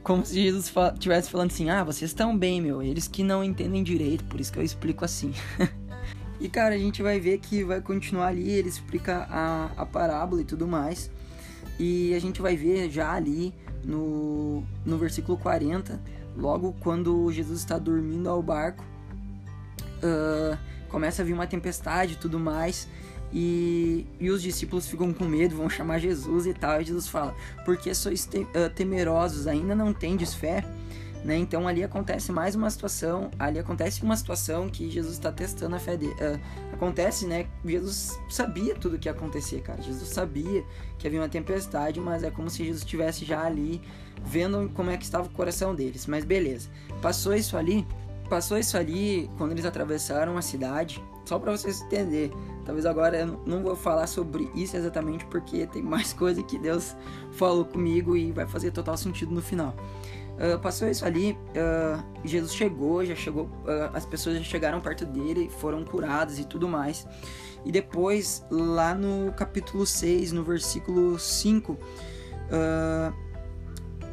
Como 0.02 0.24
se 0.24 0.34
Jesus 0.42 0.72
estivesse 0.92 1.30
falando 1.30 1.50
assim, 1.50 1.70
ah, 1.70 1.82
vocês 1.82 2.10
estão 2.10 2.36
bem, 2.36 2.60
meu, 2.60 2.82
eles 2.82 3.08
que 3.08 3.22
não 3.22 3.42
entendem 3.42 3.82
direito, 3.82 4.24
por 4.24 4.38
isso 4.38 4.52
que 4.52 4.58
eu 4.58 4.62
explico 4.62 5.04
assim. 5.04 5.32
e 6.38 6.48
cara, 6.48 6.74
a 6.74 6.78
gente 6.78 7.02
vai 7.02 7.18
ver 7.18 7.38
que 7.38 7.64
vai 7.64 7.80
continuar 7.80 8.28
ali, 8.28 8.50
ele 8.50 8.68
explica 8.68 9.26
a, 9.30 9.70
a 9.76 9.86
parábola 9.86 10.42
e 10.42 10.44
tudo 10.44 10.68
mais. 10.68 11.10
E 11.78 12.14
a 12.14 12.20
gente 12.20 12.40
vai 12.40 12.56
ver 12.56 12.90
já 12.90 13.12
ali 13.12 13.52
no, 13.84 14.62
no 14.84 14.98
versículo 14.98 15.36
40, 15.38 16.00
logo 16.36 16.74
quando 16.80 17.30
Jesus 17.32 17.60
está 17.60 17.78
dormindo 17.78 18.28
ao 18.28 18.42
barco, 18.42 18.84
uh, 20.04 20.58
começa 20.88 21.22
a 21.22 21.24
vir 21.24 21.32
uma 21.32 21.46
tempestade 21.46 22.14
e 22.14 22.16
tudo 22.16 22.38
mais. 22.38 22.88
E, 23.32 24.06
e 24.20 24.30
os 24.30 24.40
discípulos 24.40 24.86
ficam 24.86 25.12
com 25.12 25.24
medo, 25.24 25.56
vão 25.56 25.68
chamar 25.68 25.98
Jesus 25.98 26.46
e 26.46 26.54
tal. 26.54 26.80
E 26.80 26.84
Jesus 26.84 27.08
fala: 27.08 27.34
Porque 27.64 27.92
sois 27.94 28.24
te, 28.26 28.38
uh, 28.38 28.70
temerosos, 28.74 29.46
ainda 29.46 29.74
não 29.74 29.92
tendes 29.92 30.34
fé? 30.34 30.64
Né? 31.24 31.38
Então 31.38 31.66
ali 31.66 31.82
acontece 31.82 32.30
mais 32.30 32.54
uma 32.54 32.68
situação, 32.68 33.30
ali 33.38 33.58
acontece 33.58 34.02
uma 34.02 34.14
situação 34.14 34.68
que 34.68 34.90
Jesus 34.90 35.14
está 35.14 35.32
testando 35.32 35.74
a 35.74 35.78
fé 35.78 35.96
dele. 35.96 36.12
Uh, 36.12 36.38
acontece, 36.74 37.26
né? 37.26 37.46
Jesus 37.64 38.20
sabia 38.28 38.74
tudo 38.74 38.96
o 38.96 38.98
que 38.98 39.08
ia 39.08 39.12
acontecer, 39.12 39.62
cara. 39.62 39.82
Jesus 39.82 40.10
sabia 40.10 40.62
que 40.98 41.06
havia 41.06 41.18
uma 41.18 41.28
tempestade, 41.28 41.98
mas 41.98 42.22
é 42.22 42.30
como 42.30 42.50
se 42.50 42.62
Jesus 42.62 42.82
estivesse 42.82 43.24
já 43.24 43.42
ali 43.42 43.80
vendo 44.22 44.70
como 44.74 44.90
é 44.90 44.98
que 44.98 45.04
estava 45.04 45.26
o 45.26 45.30
coração 45.30 45.74
deles. 45.74 46.06
Mas 46.06 46.26
beleza, 46.26 46.68
passou 47.00 47.34
isso 47.34 47.56
ali 47.56 47.86
passou 48.28 48.58
isso 48.58 48.76
ali 48.76 49.30
quando 49.36 49.52
eles 49.52 49.64
atravessaram 49.64 50.36
a 50.36 50.42
cidade, 50.42 51.02
só 51.24 51.38
para 51.38 51.52
vocês 51.52 51.82
entenderem. 51.82 52.32
Talvez 52.64 52.86
agora 52.86 53.18
eu 53.18 53.40
não 53.46 53.62
vou 53.62 53.76
falar 53.76 54.06
sobre 54.06 54.50
isso 54.54 54.76
exatamente 54.76 55.24
porque 55.26 55.66
tem 55.66 55.82
mais 55.82 56.12
coisa 56.14 56.42
que 56.42 56.58
Deus 56.58 56.96
falou 57.32 57.64
comigo 57.64 58.16
e 58.16 58.32
vai 58.32 58.46
fazer 58.46 58.70
total 58.70 58.96
sentido 58.96 59.32
no 59.32 59.42
final. 59.42 59.74
Uh, 60.34 60.58
passou 60.58 60.88
isso 60.88 61.06
ali, 61.06 61.38
uh, 61.50 62.02
Jesus 62.24 62.52
chegou, 62.52 63.04
já 63.04 63.14
chegou, 63.14 63.44
uh, 63.44 63.90
as 63.92 64.04
pessoas 64.04 64.36
já 64.38 64.42
chegaram 64.42 64.80
perto 64.80 65.06
dele, 65.06 65.48
foram 65.60 65.84
curadas 65.84 66.40
e 66.40 66.44
tudo 66.44 66.66
mais. 66.66 67.06
E 67.64 67.70
depois, 67.70 68.44
lá 68.50 68.94
no 68.94 69.32
capítulo 69.32 69.86
6, 69.86 70.32
no 70.32 70.42
versículo 70.42 71.18
5, 71.18 71.78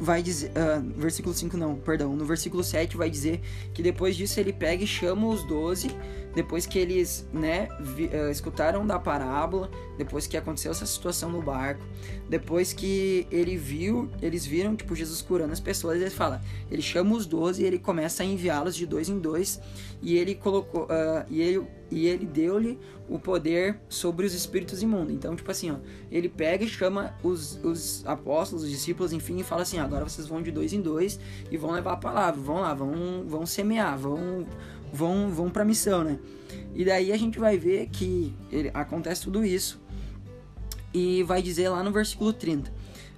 vai 0.02 0.22
dizer. 0.22 0.50
versículo 0.96 1.34
5 1.34 1.56
não, 1.56 1.76
perdão. 1.76 2.16
No 2.16 2.24
versículo 2.24 2.64
7 2.64 2.96
vai 2.96 3.08
dizer 3.08 3.40
que 3.72 3.82
depois 3.82 4.16
disso 4.16 4.40
ele 4.40 4.52
pega 4.52 4.82
e 4.82 4.86
chama 4.86 5.28
os 5.28 5.44
doze 5.44 5.94
depois 6.34 6.66
que 6.66 6.78
eles 6.78 7.26
né, 7.32 7.68
vi, 7.78 8.06
uh, 8.06 8.30
escutaram 8.30 8.86
da 8.86 8.98
parábola, 8.98 9.70
depois 9.98 10.26
que 10.26 10.36
aconteceu 10.36 10.70
essa 10.70 10.86
situação 10.86 11.30
no 11.30 11.42
barco, 11.42 11.84
depois 12.28 12.72
que 12.72 13.26
ele 13.30 13.56
viu, 13.56 14.10
eles 14.20 14.44
viram 14.44 14.74
tipo 14.74 14.94
Jesus 14.94 15.20
curando 15.20 15.52
as 15.52 15.60
pessoas, 15.60 16.00
ele 16.00 16.10
fala, 16.10 16.40
ele 16.70 16.82
chama 16.82 17.14
os 17.14 17.26
doze 17.26 17.62
e 17.62 17.66
ele 17.66 17.78
começa 17.78 18.22
a 18.22 18.26
enviá-los 18.26 18.74
de 18.74 18.86
dois 18.86 19.08
em 19.08 19.18
dois 19.18 19.60
e 20.00 20.16
ele 20.16 20.34
colocou 20.34 20.84
uh, 20.84 21.24
e 21.28 21.42
ele 21.42 21.66
e 21.92 22.06
ele 22.06 22.24
deu-lhe 22.24 22.78
o 23.06 23.18
poder 23.18 23.78
sobre 23.86 24.24
os 24.24 24.32
espíritos 24.32 24.82
imundos. 24.82 25.12
Então, 25.12 25.36
tipo 25.36 25.50
assim, 25.50 25.70
ó, 25.70 25.76
ele 26.10 26.28
pega 26.28 26.64
e 26.64 26.68
chama 26.68 27.14
os, 27.22 27.62
os 27.62 28.02
apóstolos, 28.06 28.64
os 28.64 28.70
discípulos, 28.70 29.12
enfim, 29.12 29.38
e 29.38 29.44
fala 29.44 29.62
assim: 29.62 29.78
agora 29.78 30.08
vocês 30.08 30.26
vão 30.26 30.40
de 30.40 30.50
dois 30.50 30.72
em 30.72 30.80
dois 30.80 31.20
e 31.50 31.56
vão 31.58 31.70
levar 31.70 31.92
a 31.92 31.96
palavra, 31.96 32.40
vão 32.40 32.60
lá, 32.60 32.72
vão, 32.72 33.24
vão 33.26 33.44
semear, 33.44 33.98
vão, 33.98 34.46
vão, 34.90 35.28
vão 35.28 35.50
para 35.50 35.62
a 35.62 35.66
missão, 35.66 36.02
né? 36.02 36.18
E 36.74 36.82
daí 36.84 37.12
a 37.12 37.16
gente 37.18 37.38
vai 37.38 37.58
ver 37.58 37.88
que 37.90 38.34
ele, 38.50 38.70
acontece 38.72 39.22
tudo 39.22 39.44
isso 39.44 39.78
e 40.92 41.22
vai 41.22 41.42
dizer 41.42 41.68
lá 41.68 41.82
no 41.82 41.92
versículo 41.92 42.32
30. 42.32 42.70
Uh, 42.70 42.74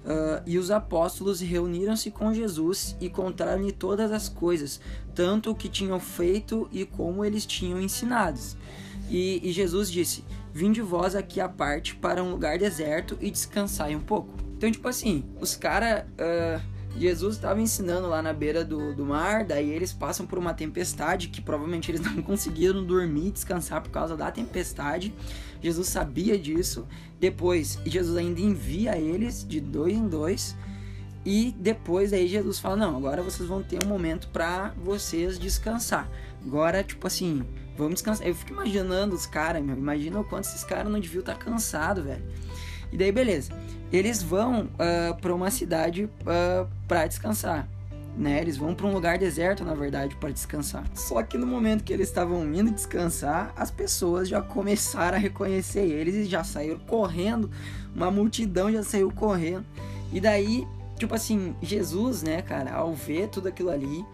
ah, 0.07 0.43
e 0.45 0.57
os 0.59 0.69
apóstolos 0.69 1.41
reuniram-se 1.41 2.11
com 2.11 2.31
Jesus 2.33 2.95
e 3.01 3.09
contaram-lhe 3.09 3.71
todas 3.71 4.11
as 4.11 4.29
coisas, 4.29 4.79
tanto 5.15 5.49
o 5.49 5.55
que 5.55 5.67
tinham 5.67 5.99
feito 5.99 6.69
e 6.71 6.85
como 6.85 7.25
eles 7.25 7.45
tinham 7.45 7.81
ensinados. 7.81 8.55
E, 9.09 9.41
e 9.43 9.51
Jesus 9.51 9.91
disse: 9.91 10.23
Vinde 10.53 10.81
vós 10.81 11.15
aqui 11.15 11.41
à 11.41 11.49
parte 11.49 11.95
para 11.95 12.23
um 12.23 12.31
lugar 12.31 12.57
deserto 12.57 13.17
e 13.19 13.31
descansai 13.31 13.95
um 13.95 13.99
pouco. 13.99 14.29
Então, 14.57 14.71
tipo 14.71 14.87
assim, 14.87 15.23
os 15.39 15.55
caras. 15.55 16.03
Uh, 16.03 16.61
ah, 16.61 16.75
Jesus 16.97 17.35
estava 17.35 17.61
ensinando 17.61 18.07
lá 18.07 18.21
na 18.21 18.31
beira 18.31 18.63
do, 18.63 18.95
do 18.95 19.05
mar, 19.05 19.43
daí 19.43 19.69
eles 19.69 19.91
passam 19.91 20.25
por 20.25 20.39
uma 20.39 20.53
tempestade 20.53 21.27
que 21.27 21.41
provavelmente 21.41 21.91
eles 21.91 21.99
não 22.09 22.21
conseguiram 22.21 22.83
dormir, 22.83 23.31
descansar 23.31 23.81
por 23.81 23.89
causa 23.89 24.15
da 24.15 24.31
tempestade. 24.31 25.13
Jesus 25.65 25.87
sabia 25.87 26.37
disso. 26.37 26.87
Depois, 27.19 27.79
Jesus 27.85 28.15
ainda 28.17 28.39
envia 28.39 28.97
eles 28.97 29.45
de 29.47 29.59
dois 29.59 29.93
em 29.93 30.07
dois. 30.07 30.55
E 31.25 31.55
depois 31.57 32.13
aí 32.13 32.27
Jesus 32.27 32.59
fala: 32.59 32.75
"Não, 32.75 32.95
agora 32.95 33.23
vocês 33.23 33.49
vão 33.49 33.63
ter 33.63 33.83
um 33.83 33.87
momento 33.87 34.27
para 34.27 34.75
vocês 34.83 35.39
descansar. 35.39 36.07
Agora, 36.45 36.83
tipo 36.83 37.07
assim, 37.07 37.43
vamos 37.75 37.95
descansar". 37.95 38.27
Eu 38.27 38.35
fico 38.35 38.53
imaginando 38.53 39.15
os 39.15 39.25
caras, 39.25 39.63
imagina 39.63 40.19
o 40.19 40.23
quanto 40.23 40.45
esses 40.45 40.63
caras 40.63 40.91
não 40.91 40.99
deviam 40.99 41.21
estar 41.21 41.33
tá 41.33 41.39
cansados, 41.39 42.03
velho. 42.03 42.23
E 42.91 42.97
daí 42.97 43.11
beleza 43.11 43.51
eles 43.91 44.21
vão 44.21 44.63
uh, 44.63 44.69
ah, 44.79 45.13
para 45.19 45.33
uma 45.33 45.51
cidade 45.51 46.05
uh, 46.05 46.09
ah, 46.27 46.67
para 46.87 47.07
descansar. 47.07 47.67
Né? 48.17 48.39
Eles 48.39 48.55
vão 48.55 48.73
para 48.73 48.87
um 48.87 48.93
lugar 48.93 49.17
deserto, 49.17 49.65
na 49.65 49.73
verdade, 49.73 50.15
para 50.15 50.29
descansar. 50.29 50.85
Só 50.93 51.21
que 51.21 51.37
no 51.37 51.45
momento 51.45 51.83
que 51.83 51.91
eles 51.91 52.07
estavam 52.07 52.45
indo 52.53 52.71
descansar, 52.71 53.53
as 53.57 53.69
pessoas 53.69 54.29
já 54.29 54.41
começaram 54.41 55.17
a 55.17 55.19
reconhecer 55.19 55.81
eles 55.81 56.15
e 56.15 56.25
já 56.25 56.43
saíram 56.43 56.79
correndo. 56.79 57.49
Uma 57.93 58.09
multidão 58.09 58.71
já 58.71 58.83
saiu 58.83 59.11
correndo. 59.11 59.65
E 60.13 60.21
daí, 60.21 60.65
tipo 60.97 61.13
assim, 61.13 61.55
Jesus, 61.61 62.23
né, 62.23 62.41
cara, 62.41 62.73
ao 62.73 62.93
ver 62.93 63.27
tudo 63.27 63.49
aquilo 63.49 63.69
ali, 63.69 64.05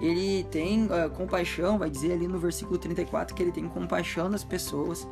ele 0.00 0.44
tem 0.50 0.84
uh, 0.84 1.08
compaixão, 1.16 1.78
vai 1.78 1.88
dizer 1.88 2.12
ali 2.12 2.28
no 2.28 2.38
versículo 2.38 2.78
34 2.78 3.34
que 3.34 3.42
ele 3.42 3.52
tem 3.52 3.66
compaixão 3.68 4.30
das 4.30 4.44
pessoas 4.44 5.08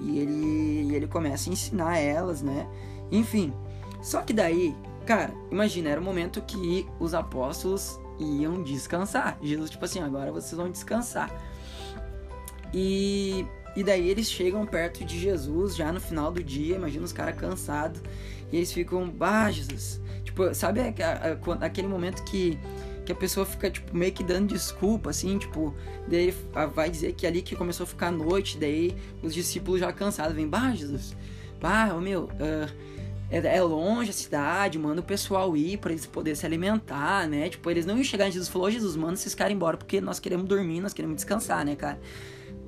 e 0.00 0.18
ele, 0.18 0.94
ele 0.94 1.06
começa 1.06 1.48
a 1.48 1.52
ensinar 1.52 1.98
elas, 1.98 2.42
né? 2.42 2.66
Enfim, 3.10 3.52
só 4.02 4.20
que 4.20 4.32
daí, 4.32 4.74
cara, 5.06 5.32
imagina, 5.50 5.88
era 5.88 6.00
o 6.00 6.04
momento 6.04 6.42
que 6.42 6.86
os 6.98 7.14
apóstolos 7.14 7.98
iam 8.18 8.62
descansar. 8.62 9.38
Jesus, 9.40 9.70
tipo 9.70 9.84
assim, 9.84 10.00
agora 10.00 10.32
vocês 10.32 10.52
vão 10.52 10.70
descansar. 10.70 11.30
E, 12.74 13.46
e 13.76 13.84
daí 13.84 14.08
eles 14.08 14.28
chegam 14.28 14.66
perto 14.66 15.04
de 15.04 15.18
Jesus 15.18 15.76
já 15.76 15.92
no 15.92 16.00
final 16.00 16.32
do 16.32 16.42
dia, 16.42 16.76
imagina 16.76 17.04
os 17.04 17.12
caras 17.12 17.36
cansados. 17.36 18.02
E 18.52 18.56
eles 18.56 18.72
ficam, 18.72 19.08
bah, 19.08 19.50
Jesus. 19.50 20.00
Tipo, 20.24 20.52
sabe 20.54 20.80
aquele 21.60 21.88
momento 21.88 22.22
que, 22.24 22.58
que 23.04 23.12
a 23.12 23.14
pessoa 23.14 23.46
fica, 23.46 23.70
tipo, 23.70 23.96
meio 23.96 24.12
que 24.12 24.24
dando 24.24 24.48
desculpa, 24.52 25.10
assim, 25.10 25.38
tipo, 25.38 25.74
daí 26.08 26.34
vai 26.74 26.90
dizer 26.90 27.12
que 27.12 27.26
ali 27.26 27.42
que 27.42 27.54
começou 27.54 27.84
a 27.84 27.86
ficar 27.86 28.10
noite, 28.10 28.58
daí 28.58 28.94
os 29.22 29.32
discípulos 29.32 29.80
já 29.80 29.92
cansados 29.92 30.34
vêm, 30.34 30.48
bah, 30.48 30.74
Jesus, 30.74 31.16
bah, 31.60 31.94
meu, 31.94 32.24
uh, 32.24 32.95
é, 33.30 33.38
é, 33.38 33.62
longe 33.62 34.10
a 34.10 34.12
cidade, 34.12 34.78
manda 34.78 35.00
o 35.00 35.04
pessoal 35.04 35.56
ir 35.56 35.78
para 35.78 35.90
eles 35.90 36.06
poderem 36.06 36.36
se 36.36 36.46
alimentar, 36.46 37.28
né? 37.28 37.48
Tipo, 37.48 37.70
eles 37.70 37.84
não 37.84 37.96
iam 37.96 38.04
chegar 38.04 38.28
em 38.28 38.32
Jesus 38.32 38.48
e 38.48 38.52
falou, 38.52 38.70
Jesus, 38.70 38.96
manda 38.96 39.14
esses 39.14 39.34
caras 39.34 39.52
embora 39.52 39.76
porque 39.76 40.00
nós 40.00 40.20
queremos 40.20 40.46
dormir, 40.46 40.80
nós 40.80 40.92
queremos 40.92 41.16
descansar, 41.16 41.64
né, 41.64 41.74
cara? 41.74 41.98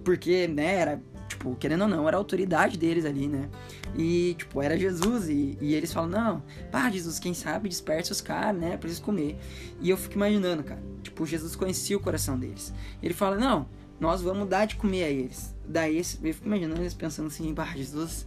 Porque, 0.05 0.49
né, 0.49 0.75
era, 0.75 1.03
tipo, 1.29 1.55
querendo 1.57 1.83
ou 1.83 1.89
não, 1.89 2.09
era 2.09 2.17
a 2.17 2.19
autoridade 2.19 2.77
deles 2.77 3.05
ali, 3.05 3.29
né? 3.29 3.49
E, 3.97 4.35
tipo, 4.37 4.61
era 4.61 4.77
Jesus 4.77 5.29
e, 5.29 5.57
e 5.61 5.75
eles 5.75 5.93
falam, 5.93 6.11
não, 6.11 6.43
pá, 6.73 6.91
Jesus, 6.91 7.19
quem 7.19 7.35
sabe 7.35 7.69
desperta 7.69 8.13
os 8.13 8.21
caras, 8.21 8.61
né, 8.61 8.77
pra 8.77 8.89
eles 8.89 8.99
comer. 8.99 9.39
E 9.81 9.91
eu 9.91 9.97
fico 9.97 10.15
imaginando, 10.15 10.65
cara, 10.65 10.83
tipo, 11.03 11.25
Jesus 11.25 11.55
conhecia 11.55 11.97
o 11.97 12.01
coração 12.01 12.39
deles. 12.39 12.73
Ele 13.01 13.15
fala, 13.15 13.37
não, 13.37 13.69
nós 14.01 14.23
vamos 14.23 14.49
dar 14.49 14.67
de 14.67 14.77
comer 14.77 15.05
a 15.05 15.11
eles. 15.11 15.55
Daí 15.65 15.99
eu 15.99 16.05
fico 16.05 16.47
imaginando 16.47 16.81
eles 16.81 16.95
pensando 16.95 17.27
assim, 17.27 17.55
pá, 17.55 17.67
Jesus 17.77 18.27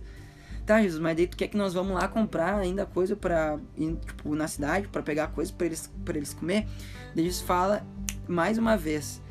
Tá, 0.66 0.82
Jesus, 0.82 1.02
mas 1.02 1.18
daí 1.18 1.28
tu 1.28 1.36
quer 1.36 1.48
que 1.48 1.58
nós 1.58 1.74
vamos 1.74 1.94
lá 1.94 2.08
comprar 2.08 2.56
ainda 2.56 2.86
coisa 2.86 3.16
para 3.16 3.60
tipo, 3.76 4.36
na 4.36 4.48
cidade, 4.48 4.88
para 4.88 5.02
pegar 5.02 5.28
coisa 5.28 5.52
para 5.52 5.66
eles, 5.66 5.92
pra 6.06 6.18
eles 6.18 6.34
comer? 6.34 6.68
Daí 7.16 7.26
Jesus 7.26 7.42
fala 7.42 7.86
mais 8.28 8.58
uma 8.58 8.78
vez. 8.78 9.22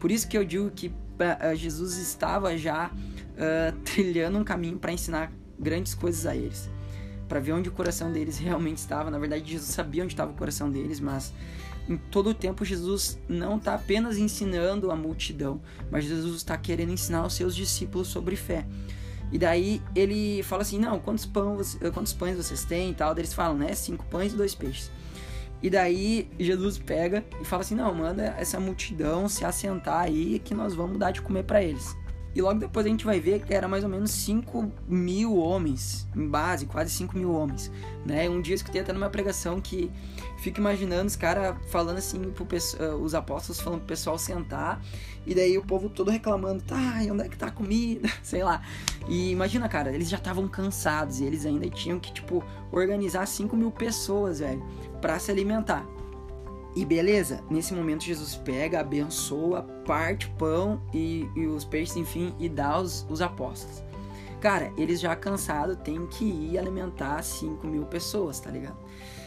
Por 0.00 0.10
isso 0.10 0.26
que 0.28 0.36
eu 0.36 0.44
digo 0.44 0.70
que 0.70 0.88
uh, 0.88 1.54
Jesus 1.54 1.96
estava 1.96 2.56
já 2.56 2.90
uh, 2.90 3.78
trilhando 3.84 4.38
um 4.38 4.44
caminho 4.44 4.78
para 4.78 4.92
ensinar 4.92 5.32
grandes 5.58 5.94
coisas 5.94 6.26
a 6.26 6.34
eles. 6.34 6.68
Para 7.28 7.38
ver 7.38 7.52
onde 7.52 7.68
o 7.68 7.72
coração 7.72 8.12
deles 8.12 8.36
realmente 8.38 8.78
estava. 8.78 9.10
Na 9.10 9.18
verdade, 9.18 9.50
Jesus 9.50 9.70
sabia 9.70 10.02
onde 10.02 10.12
estava 10.12 10.32
o 10.32 10.34
coração 10.34 10.68
deles, 10.68 10.98
mas 10.98 11.32
em 11.88 11.96
todo 11.96 12.30
o 12.30 12.34
tempo 12.34 12.64
Jesus 12.64 13.18
não 13.28 13.56
está 13.56 13.74
apenas 13.74 14.16
ensinando 14.18 14.90
a 14.90 14.96
multidão, 14.96 15.60
mas 15.90 16.04
Jesus 16.04 16.36
está 16.36 16.56
querendo 16.56 16.92
ensinar 16.92 17.24
os 17.24 17.34
seus 17.34 17.54
discípulos 17.54 18.08
sobre 18.08 18.36
fé. 18.36 18.66
E 19.32 19.38
daí 19.38 19.82
ele 19.96 20.42
fala 20.42 20.62
assim: 20.62 20.78
Não, 20.78 21.00
quantos, 21.00 21.24
pães, 21.24 21.78
quantos 21.94 22.12
pães 22.12 22.36
vocês 22.36 22.64
têm 22.64 22.90
e 22.90 22.94
tal? 22.94 23.16
Eles 23.16 23.32
falam, 23.32 23.56
né? 23.56 23.74
Cinco 23.74 24.04
pães 24.06 24.34
e 24.34 24.36
dois 24.36 24.54
peixes. 24.54 24.90
E 25.62 25.70
daí 25.70 26.28
Jesus 26.38 26.76
pega 26.76 27.24
e 27.40 27.44
fala 27.44 27.62
assim: 27.62 27.74
Não, 27.74 27.94
manda 27.94 28.34
essa 28.38 28.60
multidão 28.60 29.28
se 29.28 29.44
assentar 29.44 30.02
aí 30.02 30.38
que 30.38 30.54
nós 30.54 30.74
vamos 30.74 30.98
dar 30.98 31.12
de 31.12 31.22
comer 31.22 31.44
para 31.44 31.62
eles. 31.62 31.96
E 32.34 32.40
logo 32.40 32.58
depois 32.58 32.86
a 32.86 32.88
gente 32.88 33.04
vai 33.04 33.20
ver 33.20 33.44
que 33.44 33.52
era 33.52 33.68
mais 33.68 33.84
ou 33.84 33.90
menos 33.90 34.10
5 34.10 34.72
mil 34.88 35.36
homens, 35.36 36.06
em 36.16 36.26
base, 36.26 36.66
quase 36.66 36.90
5 36.90 37.16
mil 37.16 37.32
homens. 37.32 37.70
Né? 38.06 38.28
Um 38.28 38.40
dia 38.40 38.54
eu 38.54 38.56
escutei 38.56 38.80
até 38.80 38.92
numa 38.92 39.10
pregação 39.10 39.60
que 39.60 39.90
fico 40.38 40.58
imaginando 40.58 41.06
os 41.06 41.16
caras 41.16 41.56
falando 41.68 41.98
assim, 41.98 42.20
pro, 42.30 42.44
uh, 42.44 42.96
os 42.96 43.14
apóstolos 43.14 43.60
falando 43.60 43.80
pro 43.80 43.88
pessoal 43.88 44.18
sentar, 44.18 44.82
e 45.26 45.34
daí 45.34 45.56
o 45.58 45.62
povo 45.64 45.88
todo 45.88 46.10
reclamando, 46.10 46.62
tá, 46.62 46.98
onde 47.10 47.22
é 47.22 47.28
que 47.28 47.36
tá 47.36 47.46
a 47.46 47.50
comida? 47.50 48.08
Sei 48.22 48.42
lá. 48.42 48.62
E 49.08 49.30
imagina, 49.30 49.68
cara, 49.68 49.94
eles 49.94 50.08
já 50.08 50.16
estavam 50.16 50.48
cansados 50.48 51.20
e 51.20 51.24
eles 51.24 51.44
ainda 51.44 51.68
tinham 51.68 52.00
que, 52.00 52.12
tipo, 52.12 52.42
organizar 52.70 53.26
5 53.26 53.56
mil 53.56 53.70
pessoas, 53.70 54.40
velho, 54.40 54.64
pra 55.00 55.18
se 55.18 55.30
alimentar. 55.30 55.86
E 56.74 56.84
beleza, 56.86 57.42
nesse 57.50 57.74
momento 57.74 58.02
Jesus 58.02 58.34
pega, 58.34 58.80
abençoa, 58.80 59.62
parte 59.84 60.26
o 60.26 60.30
pão 60.32 60.82
e, 60.92 61.28
e 61.36 61.46
os 61.46 61.64
peixes, 61.64 61.96
enfim, 61.96 62.34
e 62.38 62.48
dá 62.48 62.80
os, 62.80 63.06
os 63.10 63.20
apóstolos. 63.20 63.82
Cara, 64.40 64.72
eles 64.76 64.98
já 64.98 65.14
cansados 65.14 65.76
têm 65.84 66.06
que 66.06 66.24
ir 66.24 66.58
alimentar 66.58 67.22
5 67.22 67.66
mil 67.66 67.84
pessoas, 67.84 68.40
tá 68.40 68.50
ligado? 68.50 68.76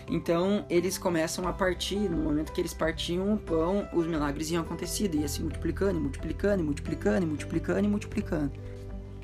Então 0.09 0.65
eles 0.69 0.97
começam 0.97 1.47
a 1.47 1.53
partir, 1.53 2.09
no 2.09 2.17
momento 2.17 2.51
que 2.51 2.59
eles 2.59 2.73
partiam 2.73 3.33
o 3.33 3.37
pão, 3.37 3.87
os 3.93 4.05
milagres 4.05 4.51
iam 4.51 4.61
acontecendo, 4.61 5.15
ia 5.15 5.27
se 5.27 5.41
multiplicando, 5.41 5.99
multiplicando, 5.99 6.63
multiplicando, 6.63 7.27
multiplicando 7.27 7.85
e 7.85 7.87
multiplicando. 7.87 8.51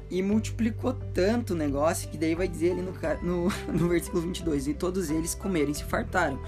E 0.09 0.21
multiplicou 0.21 0.93
tanto 1.13 1.53
o 1.53 1.55
negócio 1.55 2.09
que 2.09 2.17
daí 2.17 2.35
vai 2.35 2.47
dizer 2.47 2.71
ali 2.71 2.81
no, 2.81 2.93
no, 3.21 3.49
no 3.79 3.87
versículo 3.89 4.23
22: 4.23 4.67
E 4.67 4.73
todos 4.73 5.09
eles 5.09 5.35
comeram 5.35 5.71
e 5.71 5.75
se 5.75 5.83
fartaram. 5.83 6.39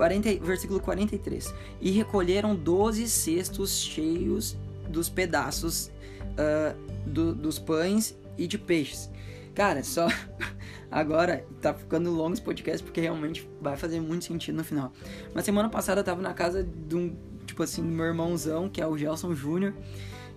40, 0.00 0.42
versículo 0.42 0.80
43. 0.80 1.54
E 1.78 1.90
recolheram 1.90 2.56
12 2.56 3.06
cestos 3.06 3.82
cheios 3.82 4.56
dos 4.88 5.10
pedaços 5.10 5.92
uh, 6.32 6.74
do, 7.06 7.34
dos 7.34 7.58
pães 7.58 8.16
e 8.38 8.46
de 8.46 8.56
peixes. 8.56 9.10
Cara, 9.54 9.84
só 9.84 10.08
agora 10.90 11.44
tá 11.60 11.74
ficando 11.74 12.10
longo 12.10 12.32
esse 12.32 12.40
podcast 12.40 12.82
porque 12.82 12.98
realmente 12.98 13.46
vai 13.60 13.76
fazer 13.76 14.00
muito 14.00 14.24
sentido 14.24 14.56
no 14.56 14.64
final. 14.64 14.90
Mas 15.34 15.44
semana 15.44 15.68
passada 15.68 16.00
eu 16.00 16.04
tava 16.04 16.22
na 16.22 16.32
casa 16.32 16.64
de 16.64 16.96
um, 16.96 17.14
tipo 17.44 17.62
assim, 17.62 17.82
meu 17.82 18.06
irmãozão, 18.06 18.70
que 18.70 18.80
é 18.80 18.86
o 18.86 18.96
Gelson 18.96 19.34
Júnior. 19.34 19.74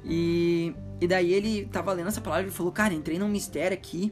E, 0.04 0.76
e 1.00 1.08
daí 1.08 1.32
ele 1.32 1.70
tava 1.72 1.94
lendo 1.94 2.10
essa 2.10 2.20
palavra 2.20 2.50
e 2.50 2.52
falou: 2.52 2.74
Cara, 2.74 2.94
entrei 2.94 3.18
num 3.18 3.30
mistério 3.30 3.78
aqui. 3.78 4.12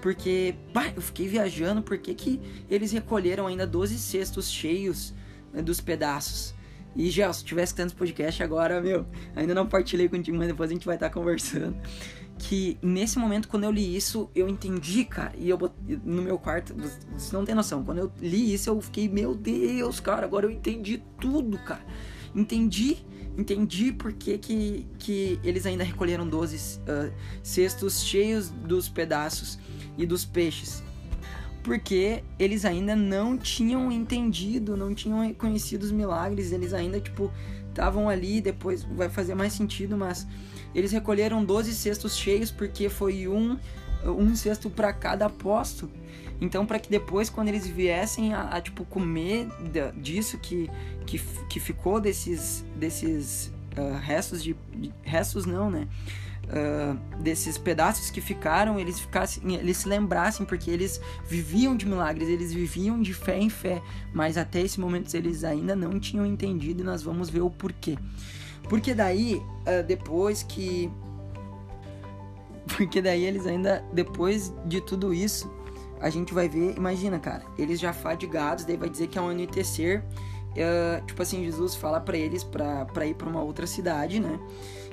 Porque, 0.00 0.54
eu 0.94 1.02
fiquei 1.02 1.26
viajando. 1.28 1.82
Por 1.82 1.98
que, 1.98 2.40
eles 2.70 2.92
recolheram 2.92 3.46
ainda 3.46 3.66
12 3.66 3.98
cestos 3.98 4.50
cheios 4.50 5.14
né, 5.52 5.62
dos 5.62 5.80
pedaços? 5.80 6.54
E, 6.96 7.10
Gelson, 7.10 7.40
se 7.40 7.44
tivesse 7.44 7.74
tanto 7.74 7.94
podcast 7.94 8.42
agora, 8.42 8.80
meu, 8.80 9.06
ainda 9.36 9.54
não 9.54 9.66
partilhei 9.66 10.08
contigo, 10.08 10.36
mas 10.36 10.48
depois 10.48 10.70
a 10.70 10.72
gente 10.72 10.86
vai 10.86 10.96
estar 10.96 11.08
tá 11.08 11.14
conversando 11.14 11.76
que 12.38 12.78
nesse 12.80 13.18
momento, 13.18 13.48
quando 13.48 13.64
eu 13.64 13.70
li 13.70 13.96
isso, 13.96 14.30
eu 14.34 14.48
entendi, 14.48 15.04
cara. 15.04 15.32
E 15.36 15.50
eu 15.50 15.58
no 16.04 16.22
meu 16.22 16.38
quarto, 16.38 16.74
você 17.12 17.34
não 17.34 17.44
tem 17.44 17.54
noção. 17.54 17.84
Quando 17.84 17.98
eu 17.98 18.12
li 18.20 18.54
isso, 18.54 18.70
eu 18.70 18.80
fiquei, 18.80 19.08
meu 19.08 19.34
Deus, 19.34 19.98
cara, 19.98 20.24
agora 20.24 20.46
eu 20.46 20.50
entendi 20.50 21.02
tudo, 21.20 21.58
cara. 21.58 21.84
Entendi, 22.38 22.98
entendi 23.36 23.90
por 23.90 24.12
que, 24.12 24.38
que, 24.38 24.86
que 24.96 25.40
eles 25.42 25.66
ainda 25.66 25.82
recolheram 25.82 26.28
12 26.28 26.78
uh, 26.78 27.12
cestos 27.42 28.00
cheios 28.04 28.48
dos 28.48 28.88
pedaços 28.88 29.58
e 29.96 30.06
dos 30.06 30.24
peixes. 30.24 30.80
Porque 31.64 32.22
eles 32.38 32.64
ainda 32.64 32.94
não 32.94 33.36
tinham 33.36 33.90
entendido, 33.90 34.76
não 34.76 34.94
tinham 34.94 35.26
reconhecido 35.26 35.82
os 35.82 35.90
milagres, 35.90 36.52
eles 36.52 36.72
ainda, 36.72 37.00
tipo, 37.00 37.28
estavam 37.70 38.08
ali, 38.08 38.40
depois 38.40 38.84
vai 38.84 39.08
fazer 39.08 39.34
mais 39.34 39.52
sentido, 39.52 39.96
mas 39.96 40.24
eles 40.72 40.92
recolheram 40.92 41.44
12 41.44 41.74
cestos 41.74 42.16
cheios 42.16 42.52
porque 42.52 42.88
foi 42.88 43.26
um, 43.26 43.58
um 44.04 44.34
cesto 44.34 44.70
para 44.70 44.92
cada 44.92 45.26
apóstolo. 45.26 45.90
Então, 46.40 46.64
para 46.64 46.78
que 46.78 46.88
depois, 46.88 47.28
quando 47.28 47.48
eles 47.48 47.66
viessem 47.66 48.32
a, 48.32 48.42
a 48.42 48.60
tipo 48.60 48.84
comer 48.84 49.48
disso 49.96 50.38
que, 50.38 50.70
que, 51.04 51.18
que 51.48 51.58
ficou 51.58 52.00
desses 52.00 52.64
desses 52.76 53.52
uh, 53.76 53.96
restos 54.00 54.42
de, 54.42 54.56
de, 54.74 54.92
restos 55.02 55.46
não, 55.46 55.70
né? 55.70 55.88
Uh, 56.44 57.22
desses 57.22 57.58
pedaços 57.58 58.10
que 58.10 58.22
ficaram, 58.22 58.80
eles 58.80 58.98
ficassem, 58.98 59.54
eles 59.56 59.78
se 59.78 59.88
lembrassem 59.88 60.46
porque 60.46 60.70
eles 60.70 60.98
viviam 61.28 61.76
de 61.76 61.84
milagres, 61.84 62.26
eles 62.28 62.54
viviam 62.54 63.02
de 63.02 63.12
fé 63.12 63.38
em 63.38 63.50
fé, 63.50 63.82
mas 64.14 64.38
até 64.38 64.62
esse 64.62 64.80
momento 64.80 65.14
eles 65.14 65.44
ainda 65.44 65.76
não 65.76 66.00
tinham 66.00 66.24
entendido 66.24 66.80
e 66.80 66.84
nós 66.84 67.02
vamos 67.02 67.28
ver 67.28 67.42
o 67.42 67.50
porquê. 67.50 67.98
Porque 68.68 68.94
daí, 68.94 69.34
uh, 69.34 69.82
depois 69.86 70.42
que. 70.42 70.90
Porque 72.76 73.00
daí 73.00 73.24
eles 73.24 73.46
ainda, 73.46 73.84
depois 73.92 74.52
de 74.66 74.80
tudo 74.80 75.12
isso, 75.12 75.50
a 76.00 76.10
gente 76.10 76.32
vai 76.32 76.48
ver, 76.48 76.76
imagina, 76.76 77.18
cara, 77.18 77.44
eles 77.56 77.80
já 77.80 77.92
fadigados, 77.92 78.64
daí 78.64 78.76
vai 78.76 78.88
dizer 78.88 79.08
que 79.08 79.18
é 79.18 79.22
anoitecer, 79.22 80.04
uh, 80.52 81.04
tipo 81.06 81.20
assim, 81.22 81.44
Jesus 81.44 81.74
fala 81.74 82.00
para 82.00 82.16
eles 82.16 82.44
pra, 82.44 82.84
pra 82.86 83.06
ir 83.06 83.14
pra 83.14 83.28
uma 83.28 83.42
outra 83.42 83.66
cidade, 83.66 84.20
né? 84.20 84.38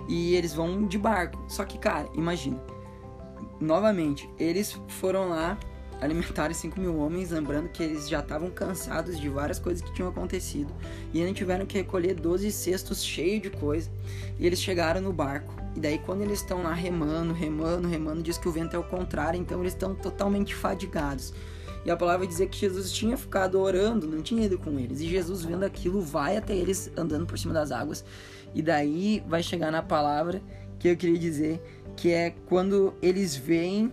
E 0.07 0.35
eles 0.35 0.53
vão 0.53 0.85
de 0.85 0.97
barco. 0.97 1.43
Só 1.47 1.65
que, 1.65 1.77
cara, 1.77 2.07
imagina, 2.13 2.59
novamente, 3.59 4.29
eles 4.39 4.79
foram 4.87 5.29
lá 5.29 5.57
alimentaram 6.01 6.53
5 6.53 6.79
mil 6.79 6.97
homens, 6.97 7.31
lembrando 7.31 7.69
que 7.69 7.81
eles 7.81 8.07
já 8.07 8.19
estavam 8.19 8.49
cansados 8.49 9.19
de 9.19 9.29
várias 9.29 9.59
coisas 9.59 9.81
que 9.81 9.93
tinham 9.93 10.09
acontecido. 10.09 10.73
E 11.13 11.21
ainda 11.21 11.33
tiveram 11.33 11.65
que 11.65 11.77
recolher 11.77 12.13
12 12.15 12.51
cestos 12.51 13.03
cheios 13.03 13.41
de 13.41 13.49
coisa. 13.49 13.89
E 14.39 14.45
eles 14.45 14.61
chegaram 14.61 15.01
no 15.01 15.13
barco. 15.13 15.64
E 15.75 15.79
daí, 15.79 15.99
quando 15.99 16.21
eles 16.21 16.39
estão 16.39 16.63
lá 16.63 16.73
remando, 16.73 17.33
remando, 17.33 17.87
remando, 17.87 18.23
diz 18.23 18.37
que 18.37 18.47
o 18.47 18.51
vento 18.51 18.75
é 18.75 18.79
o 18.79 18.83
contrário, 18.83 19.39
então 19.39 19.59
eles 19.59 19.73
estão 19.73 19.93
totalmente 19.93 20.55
fadigados. 20.55 21.33
E 21.85 21.91
a 21.91 21.97
palavra 21.97 22.25
dizer 22.25 22.47
que 22.47 22.57
Jesus 22.57 22.91
tinha 22.91 23.15
ficado 23.17 23.59
orando, 23.59 24.07
não 24.07 24.21
tinha 24.21 24.45
ido 24.45 24.57
com 24.57 24.79
eles. 24.79 25.01
E 25.01 25.07
Jesus, 25.07 25.43
vendo 25.43 25.63
aquilo, 25.63 26.01
vai 26.01 26.37
até 26.37 26.55
eles 26.55 26.91
andando 26.97 27.27
por 27.27 27.37
cima 27.37 27.53
das 27.53 27.71
águas. 27.71 28.03
E 28.55 28.61
daí 28.61 29.21
vai 29.27 29.43
chegar 29.43 29.71
na 29.71 29.83
palavra 29.83 30.41
que 30.79 30.87
eu 30.87 30.97
queria 30.97 31.19
dizer, 31.19 31.61
que 31.95 32.11
é 32.11 32.31
quando 32.47 32.93
eles 33.01 33.35
veem 33.35 33.91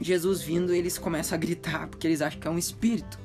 Jesus 0.00 0.40
vindo, 0.40 0.72
eles 0.74 0.98
começam 0.98 1.36
a 1.36 1.38
gritar, 1.38 1.86
porque 1.88 2.06
eles 2.06 2.22
acham 2.22 2.40
que 2.40 2.48
é 2.48 2.50
um 2.50 2.58
espírito. 2.58 3.18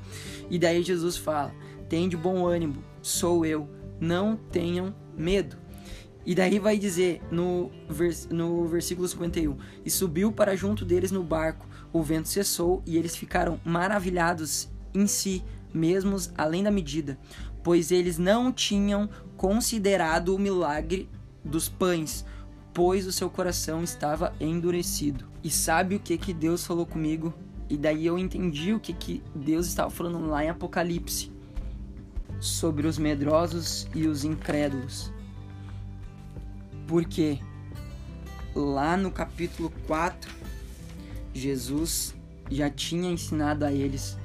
E 0.49 0.59
daí 0.59 0.83
Jesus 0.83 1.17
fala: 1.17 1.53
Tem 1.87 2.09
de 2.09 2.17
bom 2.17 2.45
ânimo, 2.45 2.83
sou 3.01 3.45
eu, 3.45 3.67
não 3.99 4.35
tenham 4.35 4.93
medo. 5.17 5.57
E 6.25 6.33
daí 6.33 6.57
vai 6.57 6.77
dizer 6.77 7.21
no, 7.29 7.69
vers 7.87 8.27
no 8.29 8.67
versículo 8.67 9.07
51: 9.07 9.57
E 9.85 9.89
subiu 9.89 10.31
para 10.31 10.55
junto 10.55 10.83
deles 10.83 11.11
no 11.11 11.23
barco, 11.23 11.67
o 11.93 12.01
vento 12.01 12.27
cessou 12.27 12.81
e 12.85 12.97
eles 12.97 13.15
ficaram 13.15 13.59
maravilhados 13.63 14.69
em 14.93 15.05
si 15.05 15.43
mesmos, 15.73 16.31
além 16.37 16.63
da 16.63 16.71
medida, 16.71 17.19
pois 17.63 17.91
eles 17.91 18.17
não 18.17 18.51
tinham 18.51 19.09
considerado 19.37 20.35
o 20.35 20.39
milagre 20.39 21.09
dos 21.43 21.69
pães, 21.69 22.25
pois 22.73 23.05
o 23.05 23.11
seu 23.11 23.29
coração 23.29 23.83
estava 23.83 24.33
endurecido. 24.39 25.25
E 25.43 25.49
sabe 25.49 25.95
o 25.95 25.99
que 25.99 26.17
que 26.17 26.33
Deus 26.33 26.65
falou 26.65 26.85
comigo? 26.85 27.33
E 27.69 27.77
daí 27.77 28.05
eu 28.05 28.17
entendi 28.17 28.73
o 28.73 28.79
que 28.79 28.93
que 28.93 29.23
Deus 29.33 29.67
estava 29.67 29.89
falando 29.89 30.27
lá 30.27 30.43
em 30.43 30.49
Apocalipse 30.49 31.31
sobre 32.39 32.87
os 32.87 32.97
medrosos 32.97 33.87
e 33.93 34.07
os 34.07 34.23
incrédulos. 34.23 35.11
Porque 36.87 37.39
lá 38.55 38.95
no 38.95 39.11
capítulo 39.11 39.71
4, 39.87 40.31
Jesus 41.33 42.15
já 42.49 42.69
tinha 42.69 43.11
ensinado 43.11 43.65
a 43.65 43.71
eles 43.71 44.17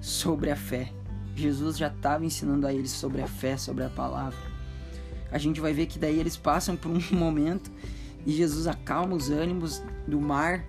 sobre 0.00 0.50
a 0.50 0.56
fé. 0.56 0.92
Jesus 1.34 1.76
já 1.76 1.88
estava 1.88 2.24
ensinando 2.24 2.66
a 2.66 2.72
eles 2.72 2.90
sobre 2.90 3.20
a 3.20 3.26
fé, 3.26 3.56
sobre 3.56 3.84
a 3.84 3.88
palavra 3.90 4.56
a 5.30 5.38
gente 5.38 5.60
vai 5.60 5.72
ver 5.72 5.86
que 5.86 5.98
daí 5.98 6.18
eles 6.18 6.36
passam 6.36 6.76
por 6.76 6.90
um 6.90 7.00
momento 7.12 7.70
e 8.24 8.32
Jesus 8.32 8.66
acalma 8.66 9.14
os 9.14 9.30
ânimos 9.30 9.82
do 10.06 10.20
mar 10.20 10.64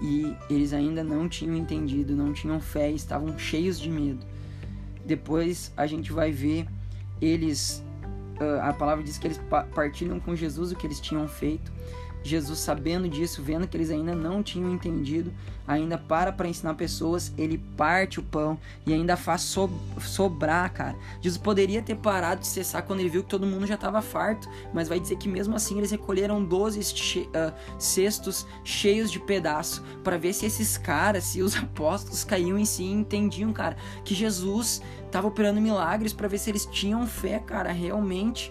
e 0.00 0.34
eles 0.50 0.72
ainda 0.72 1.04
não 1.04 1.28
tinham 1.28 1.56
entendido, 1.56 2.16
não 2.16 2.32
tinham 2.32 2.58
fé, 2.60 2.90
estavam 2.90 3.38
cheios 3.38 3.78
de 3.78 3.88
medo. 3.88 4.26
Depois 5.04 5.72
a 5.76 5.86
gente 5.86 6.12
vai 6.12 6.32
ver 6.32 6.66
eles, 7.20 7.82
a 8.62 8.72
palavra 8.72 9.02
diz 9.02 9.18
que 9.18 9.26
eles 9.26 9.40
partilham 9.74 10.18
com 10.20 10.34
Jesus 10.34 10.72
o 10.72 10.76
que 10.76 10.86
eles 10.86 11.00
tinham 11.00 11.26
feito 11.28 11.72
Jesus, 12.22 12.60
sabendo 12.60 13.08
disso, 13.08 13.42
vendo 13.42 13.66
que 13.66 13.76
eles 13.76 13.90
ainda 13.90 14.14
não 14.14 14.42
tinham 14.42 14.72
entendido, 14.72 15.32
ainda 15.66 15.96
para 15.96 16.32
para 16.32 16.48
ensinar 16.48 16.74
pessoas, 16.74 17.32
ele 17.36 17.58
parte 17.76 18.20
o 18.20 18.22
pão 18.22 18.58
e 18.86 18.92
ainda 18.92 19.16
faz 19.16 19.42
so 19.42 19.70
sobrar, 20.00 20.72
cara. 20.72 20.96
Jesus 21.20 21.40
poderia 21.40 21.82
ter 21.82 21.96
parado 21.96 22.40
de 22.40 22.46
cessar 22.46 22.82
quando 22.82 23.00
ele 23.00 23.08
viu 23.08 23.22
que 23.22 23.28
todo 23.28 23.46
mundo 23.46 23.66
já 23.66 23.74
estava 23.74 24.02
farto, 24.02 24.48
mas 24.72 24.88
vai 24.88 24.98
dizer 24.98 25.16
que 25.16 25.28
mesmo 25.28 25.54
assim 25.54 25.78
eles 25.78 25.90
recolheram 25.90 26.44
12 26.44 26.82
che 26.94 27.20
uh, 27.28 27.52
cestos 27.78 28.46
cheios 28.64 29.10
de 29.10 29.20
pedaço 29.20 29.82
para 30.02 30.18
ver 30.18 30.32
se 30.32 30.46
esses 30.46 30.76
caras, 30.76 31.24
se 31.24 31.42
os 31.42 31.54
apóstolos 31.56 32.24
caíam 32.24 32.58
em 32.58 32.64
si 32.64 32.82
e 32.82 32.92
entendiam, 32.92 33.52
cara, 33.52 33.76
que 34.04 34.14
Jesus 34.14 34.82
estava 35.04 35.28
operando 35.28 35.60
milagres 35.60 36.12
para 36.12 36.28
ver 36.28 36.38
se 36.38 36.50
eles 36.50 36.66
tinham 36.66 37.06
fé, 37.06 37.38
cara, 37.38 37.70
realmente. 37.70 38.50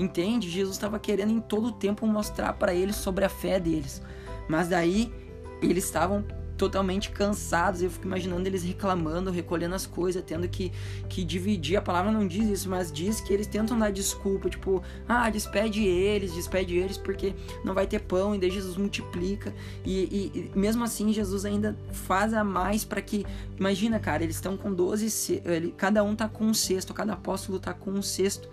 Entende? 0.00 0.48
Jesus 0.48 0.76
estava 0.76 0.98
querendo 0.98 1.30
em 1.30 1.40
todo 1.40 1.66
o 1.66 1.72
tempo 1.72 2.06
mostrar 2.06 2.54
para 2.54 2.72
eles 2.72 2.96
sobre 2.96 3.22
a 3.22 3.28
fé 3.28 3.60
deles. 3.60 4.00
Mas 4.48 4.68
daí 4.68 5.12
eles 5.60 5.84
estavam 5.84 6.24
totalmente 6.56 7.10
cansados. 7.10 7.82
Eu 7.82 7.90
fico 7.90 8.06
imaginando 8.06 8.46
eles 8.46 8.62
reclamando, 8.62 9.30
recolhendo 9.30 9.74
as 9.74 9.84
coisas, 9.84 10.24
tendo 10.26 10.48
que, 10.48 10.72
que 11.06 11.22
dividir. 11.22 11.76
A 11.76 11.82
palavra 11.82 12.10
não 12.10 12.26
diz 12.26 12.48
isso, 12.48 12.70
mas 12.70 12.90
diz 12.90 13.20
que 13.20 13.30
eles 13.30 13.46
tentam 13.46 13.78
dar 13.78 13.92
desculpa, 13.92 14.48
tipo, 14.48 14.82
ah, 15.06 15.28
despede 15.28 15.84
eles, 15.84 16.32
despede 16.32 16.78
eles, 16.78 16.96
porque 16.96 17.34
não 17.62 17.74
vai 17.74 17.86
ter 17.86 18.00
pão, 18.00 18.34
e 18.34 18.38
daí 18.38 18.50
Jesus 18.50 18.78
multiplica. 18.78 19.52
E, 19.84 20.00
e, 20.34 20.50
e 20.54 20.58
mesmo 20.58 20.82
assim, 20.82 21.12
Jesus 21.12 21.44
ainda 21.44 21.76
faz 21.92 22.32
a 22.32 22.42
mais 22.42 22.86
para 22.86 23.02
que. 23.02 23.26
Imagina, 23.58 24.00
cara, 24.00 24.24
eles 24.24 24.36
estão 24.36 24.56
com 24.56 24.72
12, 24.72 25.42
cada 25.76 26.02
um 26.02 26.16
tá 26.16 26.26
com 26.26 26.44
um 26.44 26.54
cesto, 26.54 26.94
cada 26.94 27.12
apóstolo 27.12 27.60
tá 27.60 27.74
com 27.74 27.90
um 27.90 28.00
cesto 28.00 28.48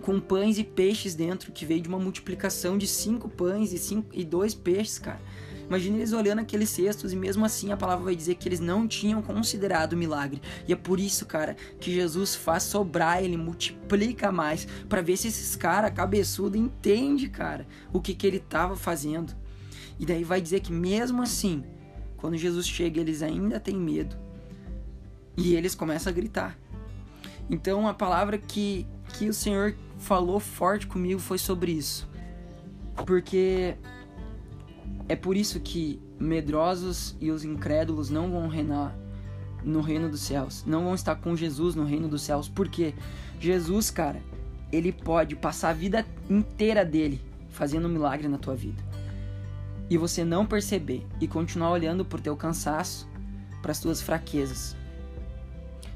com 0.00 0.20
pães 0.20 0.58
e 0.58 0.64
peixes 0.64 1.14
dentro, 1.14 1.52
que 1.52 1.64
veio 1.64 1.80
de 1.80 1.88
uma 1.88 1.98
multiplicação 1.98 2.76
de 2.76 2.86
cinco 2.86 3.28
pães 3.28 3.72
e, 3.72 3.78
cinco, 3.78 4.08
e 4.12 4.24
dois 4.24 4.54
peixes, 4.54 4.98
cara. 4.98 5.20
Imagina 5.66 5.96
eles 5.96 6.12
olhando 6.12 6.40
aqueles 6.40 6.68
cestos 6.68 7.12
e 7.12 7.16
mesmo 7.16 7.44
assim 7.44 7.72
a 7.72 7.76
palavra 7.76 8.04
vai 8.04 8.16
dizer 8.16 8.34
que 8.34 8.46
eles 8.48 8.60
não 8.60 8.86
tinham 8.86 9.22
considerado 9.22 9.94
o 9.94 9.96
milagre. 9.96 10.40
E 10.68 10.72
é 10.72 10.76
por 10.76 11.00
isso, 11.00 11.24
cara, 11.24 11.56
que 11.80 11.92
Jesus 11.92 12.34
faz 12.34 12.64
sobrar, 12.64 13.22
ele 13.22 13.36
multiplica 13.36 14.30
mais 14.30 14.66
para 14.88 15.00
ver 15.00 15.16
se 15.16 15.28
esses 15.28 15.56
cara 15.56 15.90
cabeçudo 15.90 16.56
entende, 16.56 17.28
cara, 17.28 17.66
o 17.92 18.00
que 18.00 18.14
que 18.14 18.26
ele 18.26 18.38
tava 18.38 18.76
fazendo. 18.76 19.34
E 19.98 20.04
daí 20.04 20.24
vai 20.24 20.40
dizer 20.40 20.60
que 20.60 20.72
mesmo 20.72 21.22
assim, 21.22 21.64
quando 22.16 22.36
Jesus 22.36 22.66
chega, 22.66 23.00
eles 23.00 23.22
ainda 23.22 23.58
têm 23.58 23.76
medo. 23.76 24.16
E 25.36 25.54
eles 25.54 25.74
começam 25.74 26.10
a 26.10 26.14
gritar. 26.14 26.58
Então 27.48 27.88
a 27.88 27.94
palavra 27.94 28.36
que 28.36 28.86
que 29.18 29.28
o 29.28 29.34
Senhor 29.34 29.76
falou 29.98 30.40
forte 30.40 30.86
comigo 30.86 31.20
foi 31.20 31.38
sobre 31.38 31.72
isso. 31.72 32.08
Porque 33.06 33.76
é 35.08 35.16
por 35.16 35.36
isso 35.36 35.60
que 35.60 36.00
medrosos 36.18 37.16
e 37.20 37.30
os 37.30 37.44
incrédulos 37.44 38.10
não 38.10 38.30
vão 38.30 38.48
reinar 38.48 38.94
no 39.62 39.80
reino 39.80 40.08
dos 40.08 40.20
céus, 40.20 40.62
não 40.66 40.84
vão 40.84 40.94
estar 40.94 41.14
com 41.16 41.34
Jesus 41.34 41.74
no 41.74 41.84
reino 41.84 42.06
dos 42.06 42.22
céus, 42.22 42.48
porque 42.48 42.94
Jesus, 43.40 43.90
cara, 43.90 44.20
ele 44.70 44.92
pode 44.92 45.34
passar 45.34 45.70
a 45.70 45.72
vida 45.72 46.04
inteira 46.28 46.84
dele 46.84 47.20
fazendo 47.48 47.86
um 47.86 47.90
milagre 47.90 48.28
na 48.28 48.36
tua 48.36 48.54
vida. 48.54 48.82
E 49.88 49.96
você 49.96 50.24
não 50.24 50.44
perceber 50.44 51.06
e 51.20 51.28
continuar 51.28 51.70
olhando 51.70 52.04
por 52.04 52.20
teu 52.20 52.36
cansaço, 52.36 53.08
para 53.62 53.72
as 53.72 53.80
tuas 53.80 54.02
fraquezas. 54.02 54.76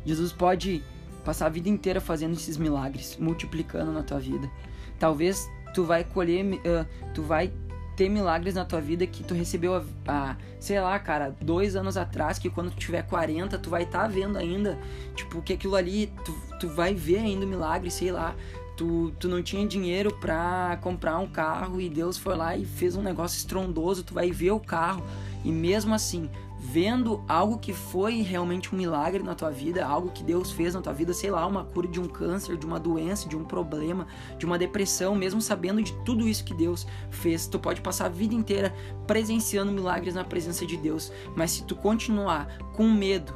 Jesus 0.05 0.33
pode 0.33 0.83
passar 1.29 1.45
a 1.45 1.51
vida 1.51 1.69
inteira 1.69 2.01
fazendo 2.01 2.33
esses 2.33 2.57
milagres, 2.57 3.19
multiplicando 3.21 3.93
na 3.93 4.03
tua 4.03 4.19
vida. 4.19 4.51
Talvez 4.99 5.47
tu 5.75 5.85
vai 5.85 6.03
colher, 6.03 6.43
uh, 6.43 6.87
tu 7.13 7.21
vai 7.23 7.53
ter 7.95 8.09
milagres 8.09 8.55
na 8.55 8.65
tua 8.65 8.81
vida 8.81 9.07
que 9.07 9.23
tu 9.23 9.35
recebeu 9.35 9.75
a, 9.77 9.85
a, 10.07 10.37
sei 10.59 10.81
lá, 10.81 10.99
cara, 10.99 11.37
dois 11.39 11.77
anos 11.77 11.99
atrás, 11.99 12.39
que 12.39 12.49
quando 12.49 12.71
tu 12.71 12.79
tiver 12.79 13.03
40, 13.03 13.59
tu 13.59 13.69
vai 13.69 13.83
estar 13.83 14.05
tá 14.05 14.09
vendo 14.09 14.39
ainda, 14.39 14.79
tipo, 15.15 15.43
que 15.43 15.53
aquilo 15.53 15.77
ali, 15.77 16.11
tu, 16.25 16.33
tu 16.59 16.69
vai 16.71 16.95
ver 16.95 17.19
ainda 17.19 17.45
o 17.45 17.49
milagre, 17.49 17.91
sei 17.91 18.11
lá. 18.11 18.35
Tu, 18.75 19.13
tu 19.19 19.29
não 19.29 19.43
tinha 19.43 19.67
dinheiro 19.67 20.11
pra 20.15 20.79
comprar 20.81 21.19
um 21.19 21.27
carro 21.27 21.79
e 21.79 21.91
Deus 21.91 22.17
foi 22.17 22.37
lá 22.37 22.57
e 22.57 22.65
fez 22.65 22.97
um 22.97 23.03
negócio 23.03 23.37
estrondoso, 23.37 24.03
tu 24.03 24.15
vai 24.15 24.31
ver 24.31 24.53
o 24.53 24.61
carro 24.61 25.05
e 25.45 25.53
mesmo 25.53 25.93
assim 25.93 26.31
vendo 26.71 27.25
algo 27.27 27.59
que 27.59 27.73
foi 27.73 28.21
realmente 28.21 28.75
um 28.75 28.77
milagre 28.77 29.23
na 29.23 29.35
tua 29.35 29.51
vida, 29.51 29.87
algo 29.87 30.11
que 30.11 30.23
Deus 30.23 30.53
fez 30.53 30.75
na 30.75 30.83
tua 30.83 30.93
vida, 30.93 31.15
sei 31.15 31.31
lá, 31.31 31.47
uma 31.47 31.65
cura 31.65 31.89
de 31.89 31.99
um 31.99 32.07
câncer, 32.07 32.59
de 32.59 32.67
uma 32.67 32.79
doença, 32.79 33.27
de 33.27 33.35
um 33.35 33.43
problema, 33.43 34.07
de 34.37 34.45
uma 34.45 34.59
depressão, 34.59 35.15
mesmo 35.15 35.41
sabendo 35.41 35.83
de 35.83 35.95
tudo 36.05 36.29
isso 36.29 36.45
que 36.45 36.53
Deus 36.53 36.87
fez, 37.11 37.47
tu 37.47 37.59
pode 37.59 37.81
passar 37.81 38.05
a 38.05 38.11
vida 38.11 38.35
inteira 38.35 38.75
presenciando 39.07 39.73
milagres 39.73 40.15
na 40.15 40.25
presença 40.25 40.67
de 40.67 40.77
Deus, 40.77 41.11
mas 41.35 41.53
se 41.53 41.65
tu 41.65 41.75
continuar 41.75 42.59
com 42.75 42.87
medo 42.87 43.35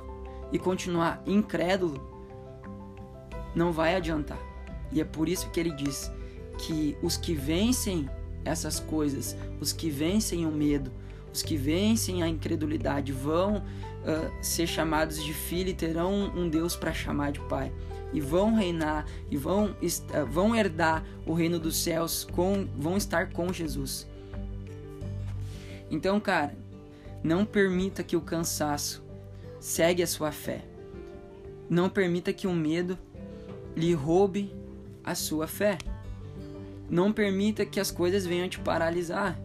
e 0.53 0.59
continuar 0.59 1.23
incrédulo, 1.27 2.07
não 3.55 3.73
vai 3.73 3.97
adiantar. 3.97 4.39
E 4.93 5.01
é 5.01 5.05
por 5.05 5.27
isso 5.27 5.49
que 5.49 5.59
ele 5.59 5.73
diz 5.73 6.13
que 6.59 6.99
os 7.03 7.17
que 7.17 7.33
vencem 7.33 8.11
essas 8.45 8.79
coisas, 8.79 9.35
os 9.59 9.73
que 9.73 9.89
vencem 9.89 10.45
o 10.45 10.51
medo, 10.51 10.93
os 11.33 11.43
que 11.43 11.57
vencem 11.57 12.23
a 12.23 12.29
incredulidade 12.29 13.13
vão 13.13 13.59
uh, 13.59 14.45
ser 14.45 14.67
chamados 14.67 15.23
de 15.23 15.33
filho 15.33 15.71
e 15.71 15.75
terão 15.75 16.31
um 16.37 16.49
Deus 16.49 16.77
para 16.77 16.93
chamar 16.93 17.33
de 17.33 17.41
pai. 17.41 17.73
E 18.13 18.21
vão 18.21 18.55
reinar 18.55 19.07
e 19.31 19.37
vão, 19.37 19.71
uh, 19.71 20.27
vão 20.27 20.55
herdar 20.55 21.03
o 21.25 21.33
reino 21.33 21.59
dos 21.59 21.77
céus, 21.83 22.25
com, 22.31 22.69
vão 22.77 22.97
estar 22.97 23.31
com 23.31 23.53
Jesus. 23.53 24.07
Então, 25.91 26.21
cara, 26.21 26.55
não 27.25 27.45
permita 27.47 28.03
que 28.03 28.17
o 28.17 28.21
cansaço 28.21 29.03
segue 29.59 30.03
a 30.03 30.07
sua 30.07 30.33
fé. 30.33 30.65
Não 31.69 31.89
permita 31.89 32.33
que 32.33 32.47
o 32.47 32.53
medo 32.53 32.99
lhe 33.75 33.95
roube 33.95 34.55
a 35.03 35.15
sua 35.15 35.47
fé. 35.47 35.79
Não 36.91 37.11
permita 37.11 37.65
que 37.65 37.81
as 37.81 37.91
coisas 37.91 38.27
venham 38.27 38.49
te 38.49 38.59
paralisar 38.59 39.39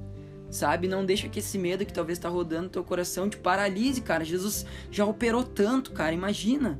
sabe? 0.49 0.87
Não 0.87 1.05
deixa 1.05 1.29
que 1.29 1.39
esse 1.39 1.57
medo 1.57 1.85
que 1.85 1.93
talvez 1.93 2.17
está 2.17 2.29
rodando 2.29 2.63
no 2.63 2.69
teu 2.69 2.83
coração 2.83 3.29
te 3.29 3.37
paralise, 3.37 4.01
cara. 4.01 4.23
Jesus 4.23 4.65
já 4.91 5.05
operou 5.05 5.43
tanto, 5.43 5.91
cara. 5.91 6.13
Imagina. 6.13 6.79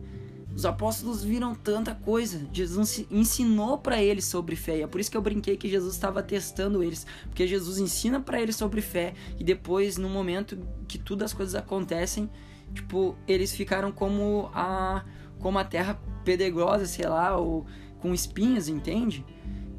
Os 0.56 0.66
apóstolos 0.66 1.24
viram 1.24 1.54
tanta 1.54 1.94
coisa. 1.94 2.48
Jesus 2.52 3.06
ensinou 3.12 3.78
para 3.78 4.02
eles 4.02 4.26
sobre 4.26 4.56
fé. 4.56 4.80
E 4.80 4.82
é 4.82 4.88
por 4.88 5.00
isso 5.00 5.12
que 5.12 5.16
eu 5.16 5.22
brinquei 5.22 5.56
que 5.56 5.70
Jesus 5.70 5.94
estava 5.94 6.24
testando 6.24 6.82
eles, 6.82 7.06
porque 7.26 7.46
Jesus 7.46 7.78
ensina 7.78 8.20
para 8.20 8.42
eles 8.42 8.56
sobre 8.56 8.82
fé 8.82 9.14
e 9.40 9.44
depois 9.44 9.98
no 9.98 10.10
momento 10.10 10.58
que 10.88 10.98
tudo 10.98 11.24
as 11.24 11.32
coisas 11.32 11.54
acontecem, 11.54 12.28
tipo, 12.74 13.16
eles 13.28 13.54
ficaram 13.54 13.92
como 13.92 14.50
a 14.52 15.06
como 15.40 15.60
a 15.60 15.64
terra 15.64 16.02
pedregosa, 16.26 16.88
sei 16.88 17.08
lá, 17.08 17.38
ou 17.38 17.64
com 18.00 18.12
espinhos, 18.12 18.68
entende? 18.68 19.24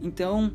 Então, 0.01 0.53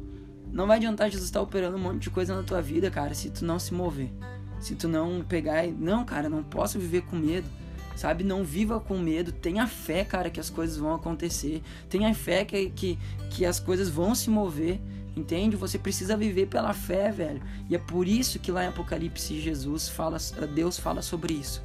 não 0.53 0.67
vai 0.67 0.77
adiantar 0.77 1.09
Jesus 1.09 1.27
estar 1.27 1.41
operando 1.41 1.77
um 1.77 1.79
monte 1.79 2.03
de 2.03 2.09
coisa 2.11 2.35
na 2.35 2.43
tua 2.43 2.61
vida, 2.61 2.91
cara, 2.91 3.15
se 3.15 3.31
tu 3.31 3.43
não 3.43 3.57
se 3.57 3.73
mover. 3.73 4.11
Se 4.59 4.75
tu 4.75 4.87
não 4.87 5.23
pegar 5.23 5.65
e. 5.65 5.71
Não, 5.71 6.05
cara, 6.05 6.29
não 6.29 6.43
posso 6.43 6.77
viver 6.77 7.01
com 7.01 7.15
medo. 7.15 7.49
Sabe? 7.95 8.23
Não 8.23 8.43
viva 8.43 8.79
com 8.79 8.97
medo. 8.97 9.31
Tenha 9.31 9.67
fé, 9.67 10.05
cara, 10.05 10.29
que 10.29 10.39
as 10.39 10.49
coisas 10.49 10.77
vão 10.77 10.93
acontecer. 10.93 11.61
Tenha 11.89 12.13
fé 12.13 12.45
que, 12.45 12.69
que, 12.69 12.99
que 13.31 13.45
as 13.45 13.59
coisas 13.59 13.89
vão 13.89 14.13
se 14.13 14.29
mover. 14.29 14.79
Entende? 15.17 15.55
Você 15.55 15.77
precisa 15.77 16.15
viver 16.15 16.47
pela 16.47 16.73
fé, 16.73 17.11
velho. 17.11 17.41
E 17.67 17.75
é 17.75 17.79
por 17.79 18.07
isso 18.07 18.39
que 18.39 18.51
lá 18.51 18.63
em 18.63 18.67
Apocalipse 18.67 19.39
Jesus 19.41 19.89
fala, 19.89 20.17
Deus 20.53 20.79
fala 20.79 21.01
sobre 21.01 21.33
isso. 21.33 21.63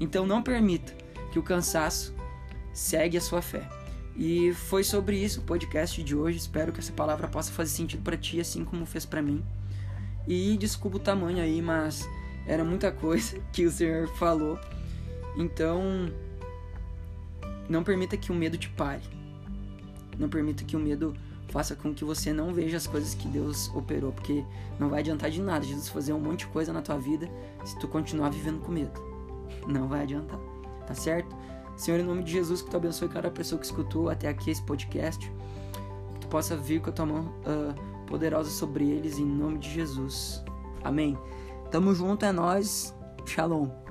Então 0.00 0.26
não 0.26 0.42
permita 0.42 0.92
que 1.32 1.38
o 1.38 1.42
cansaço 1.42 2.14
segue 2.72 3.16
a 3.16 3.20
sua 3.20 3.42
fé. 3.42 3.77
E 4.18 4.52
foi 4.52 4.82
sobre 4.82 5.16
isso 5.16 5.40
o 5.40 5.44
podcast 5.44 6.02
de 6.02 6.16
hoje. 6.16 6.38
Espero 6.38 6.72
que 6.72 6.80
essa 6.80 6.92
palavra 6.92 7.28
possa 7.28 7.52
fazer 7.52 7.70
sentido 7.70 8.02
para 8.02 8.16
ti, 8.16 8.40
assim 8.40 8.64
como 8.64 8.84
fez 8.84 9.06
para 9.06 9.22
mim. 9.22 9.44
E 10.26 10.56
desculpa 10.56 10.96
o 10.96 11.00
tamanho 11.00 11.40
aí, 11.40 11.62
mas 11.62 12.06
era 12.44 12.64
muita 12.64 12.90
coisa 12.90 13.38
que 13.52 13.64
o 13.64 13.70
Senhor 13.70 14.08
falou. 14.16 14.58
Então, 15.36 16.12
não 17.68 17.84
permita 17.84 18.16
que 18.16 18.32
o 18.32 18.34
medo 18.34 18.58
te 18.58 18.68
pare. 18.70 19.04
Não 20.18 20.28
permita 20.28 20.64
que 20.64 20.74
o 20.74 20.80
medo 20.80 21.14
faça 21.50 21.76
com 21.76 21.94
que 21.94 22.04
você 22.04 22.32
não 22.32 22.52
veja 22.52 22.76
as 22.76 22.88
coisas 22.88 23.14
que 23.14 23.28
Deus 23.28 23.70
operou, 23.72 24.12
porque 24.12 24.44
não 24.80 24.88
vai 24.88 24.98
adiantar 24.98 25.30
de 25.30 25.40
nada 25.40 25.64
Jesus 25.64 25.88
fazer 25.88 26.12
um 26.12 26.18
monte 26.18 26.40
de 26.40 26.46
coisa 26.48 26.72
na 26.72 26.82
tua 26.82 26.98
vida 26.98 27.30
se 27.64 27.78
tu 27.78 27.86
continuar 27.86 28.30
vivendo 28.30 28.60
com 28.60 28.72
medo. 28.72 29.00
Não 29.66 29.86
vai 29.88 30.02
adiantar, 30.02 30.38
tá 30.86 30.94
certo? 30.94 31.34
Senhor, 31.78 32.00
em 32.00 32.02
nome 32.02 32.24
de 32.24 32.32
Jesus, 32.32 32.60
que 32.60 32.68
tu 32.68 32.76
abençoe 32.76 33.08
cada 33.08 33.30
pessoa 33.30 33.58
que 33.58 33.64
escutou 33.64 34.10
até 34.10 34.28
aqui 34.28 34.50
esse 34.50 34.62
podcast. 34.62 35.30
Que 36.14 36.20
tu 36.20 36.26
possa 36.26 36.56
vir 36.56 36.82
com 36.82 36.90
a 36.90 36.92
tua 36.92 37.06
mão 37.06 37.32
uh, 37.46 38.04
poderosa 38.06 38.50
sobre 38.50 38.90
eles, 38.90 39.18
em 39.18 39.24
nome 39.24 39.58
de 39.58 39.70
Jesus. 39.70 40.42
Amém. 40.82 41.16
Tamo 41.70 41.94
junto, 41.94 42.24
é 42.24 42.32
nós. 42.32 42.92
Shalom. 43.24 43.87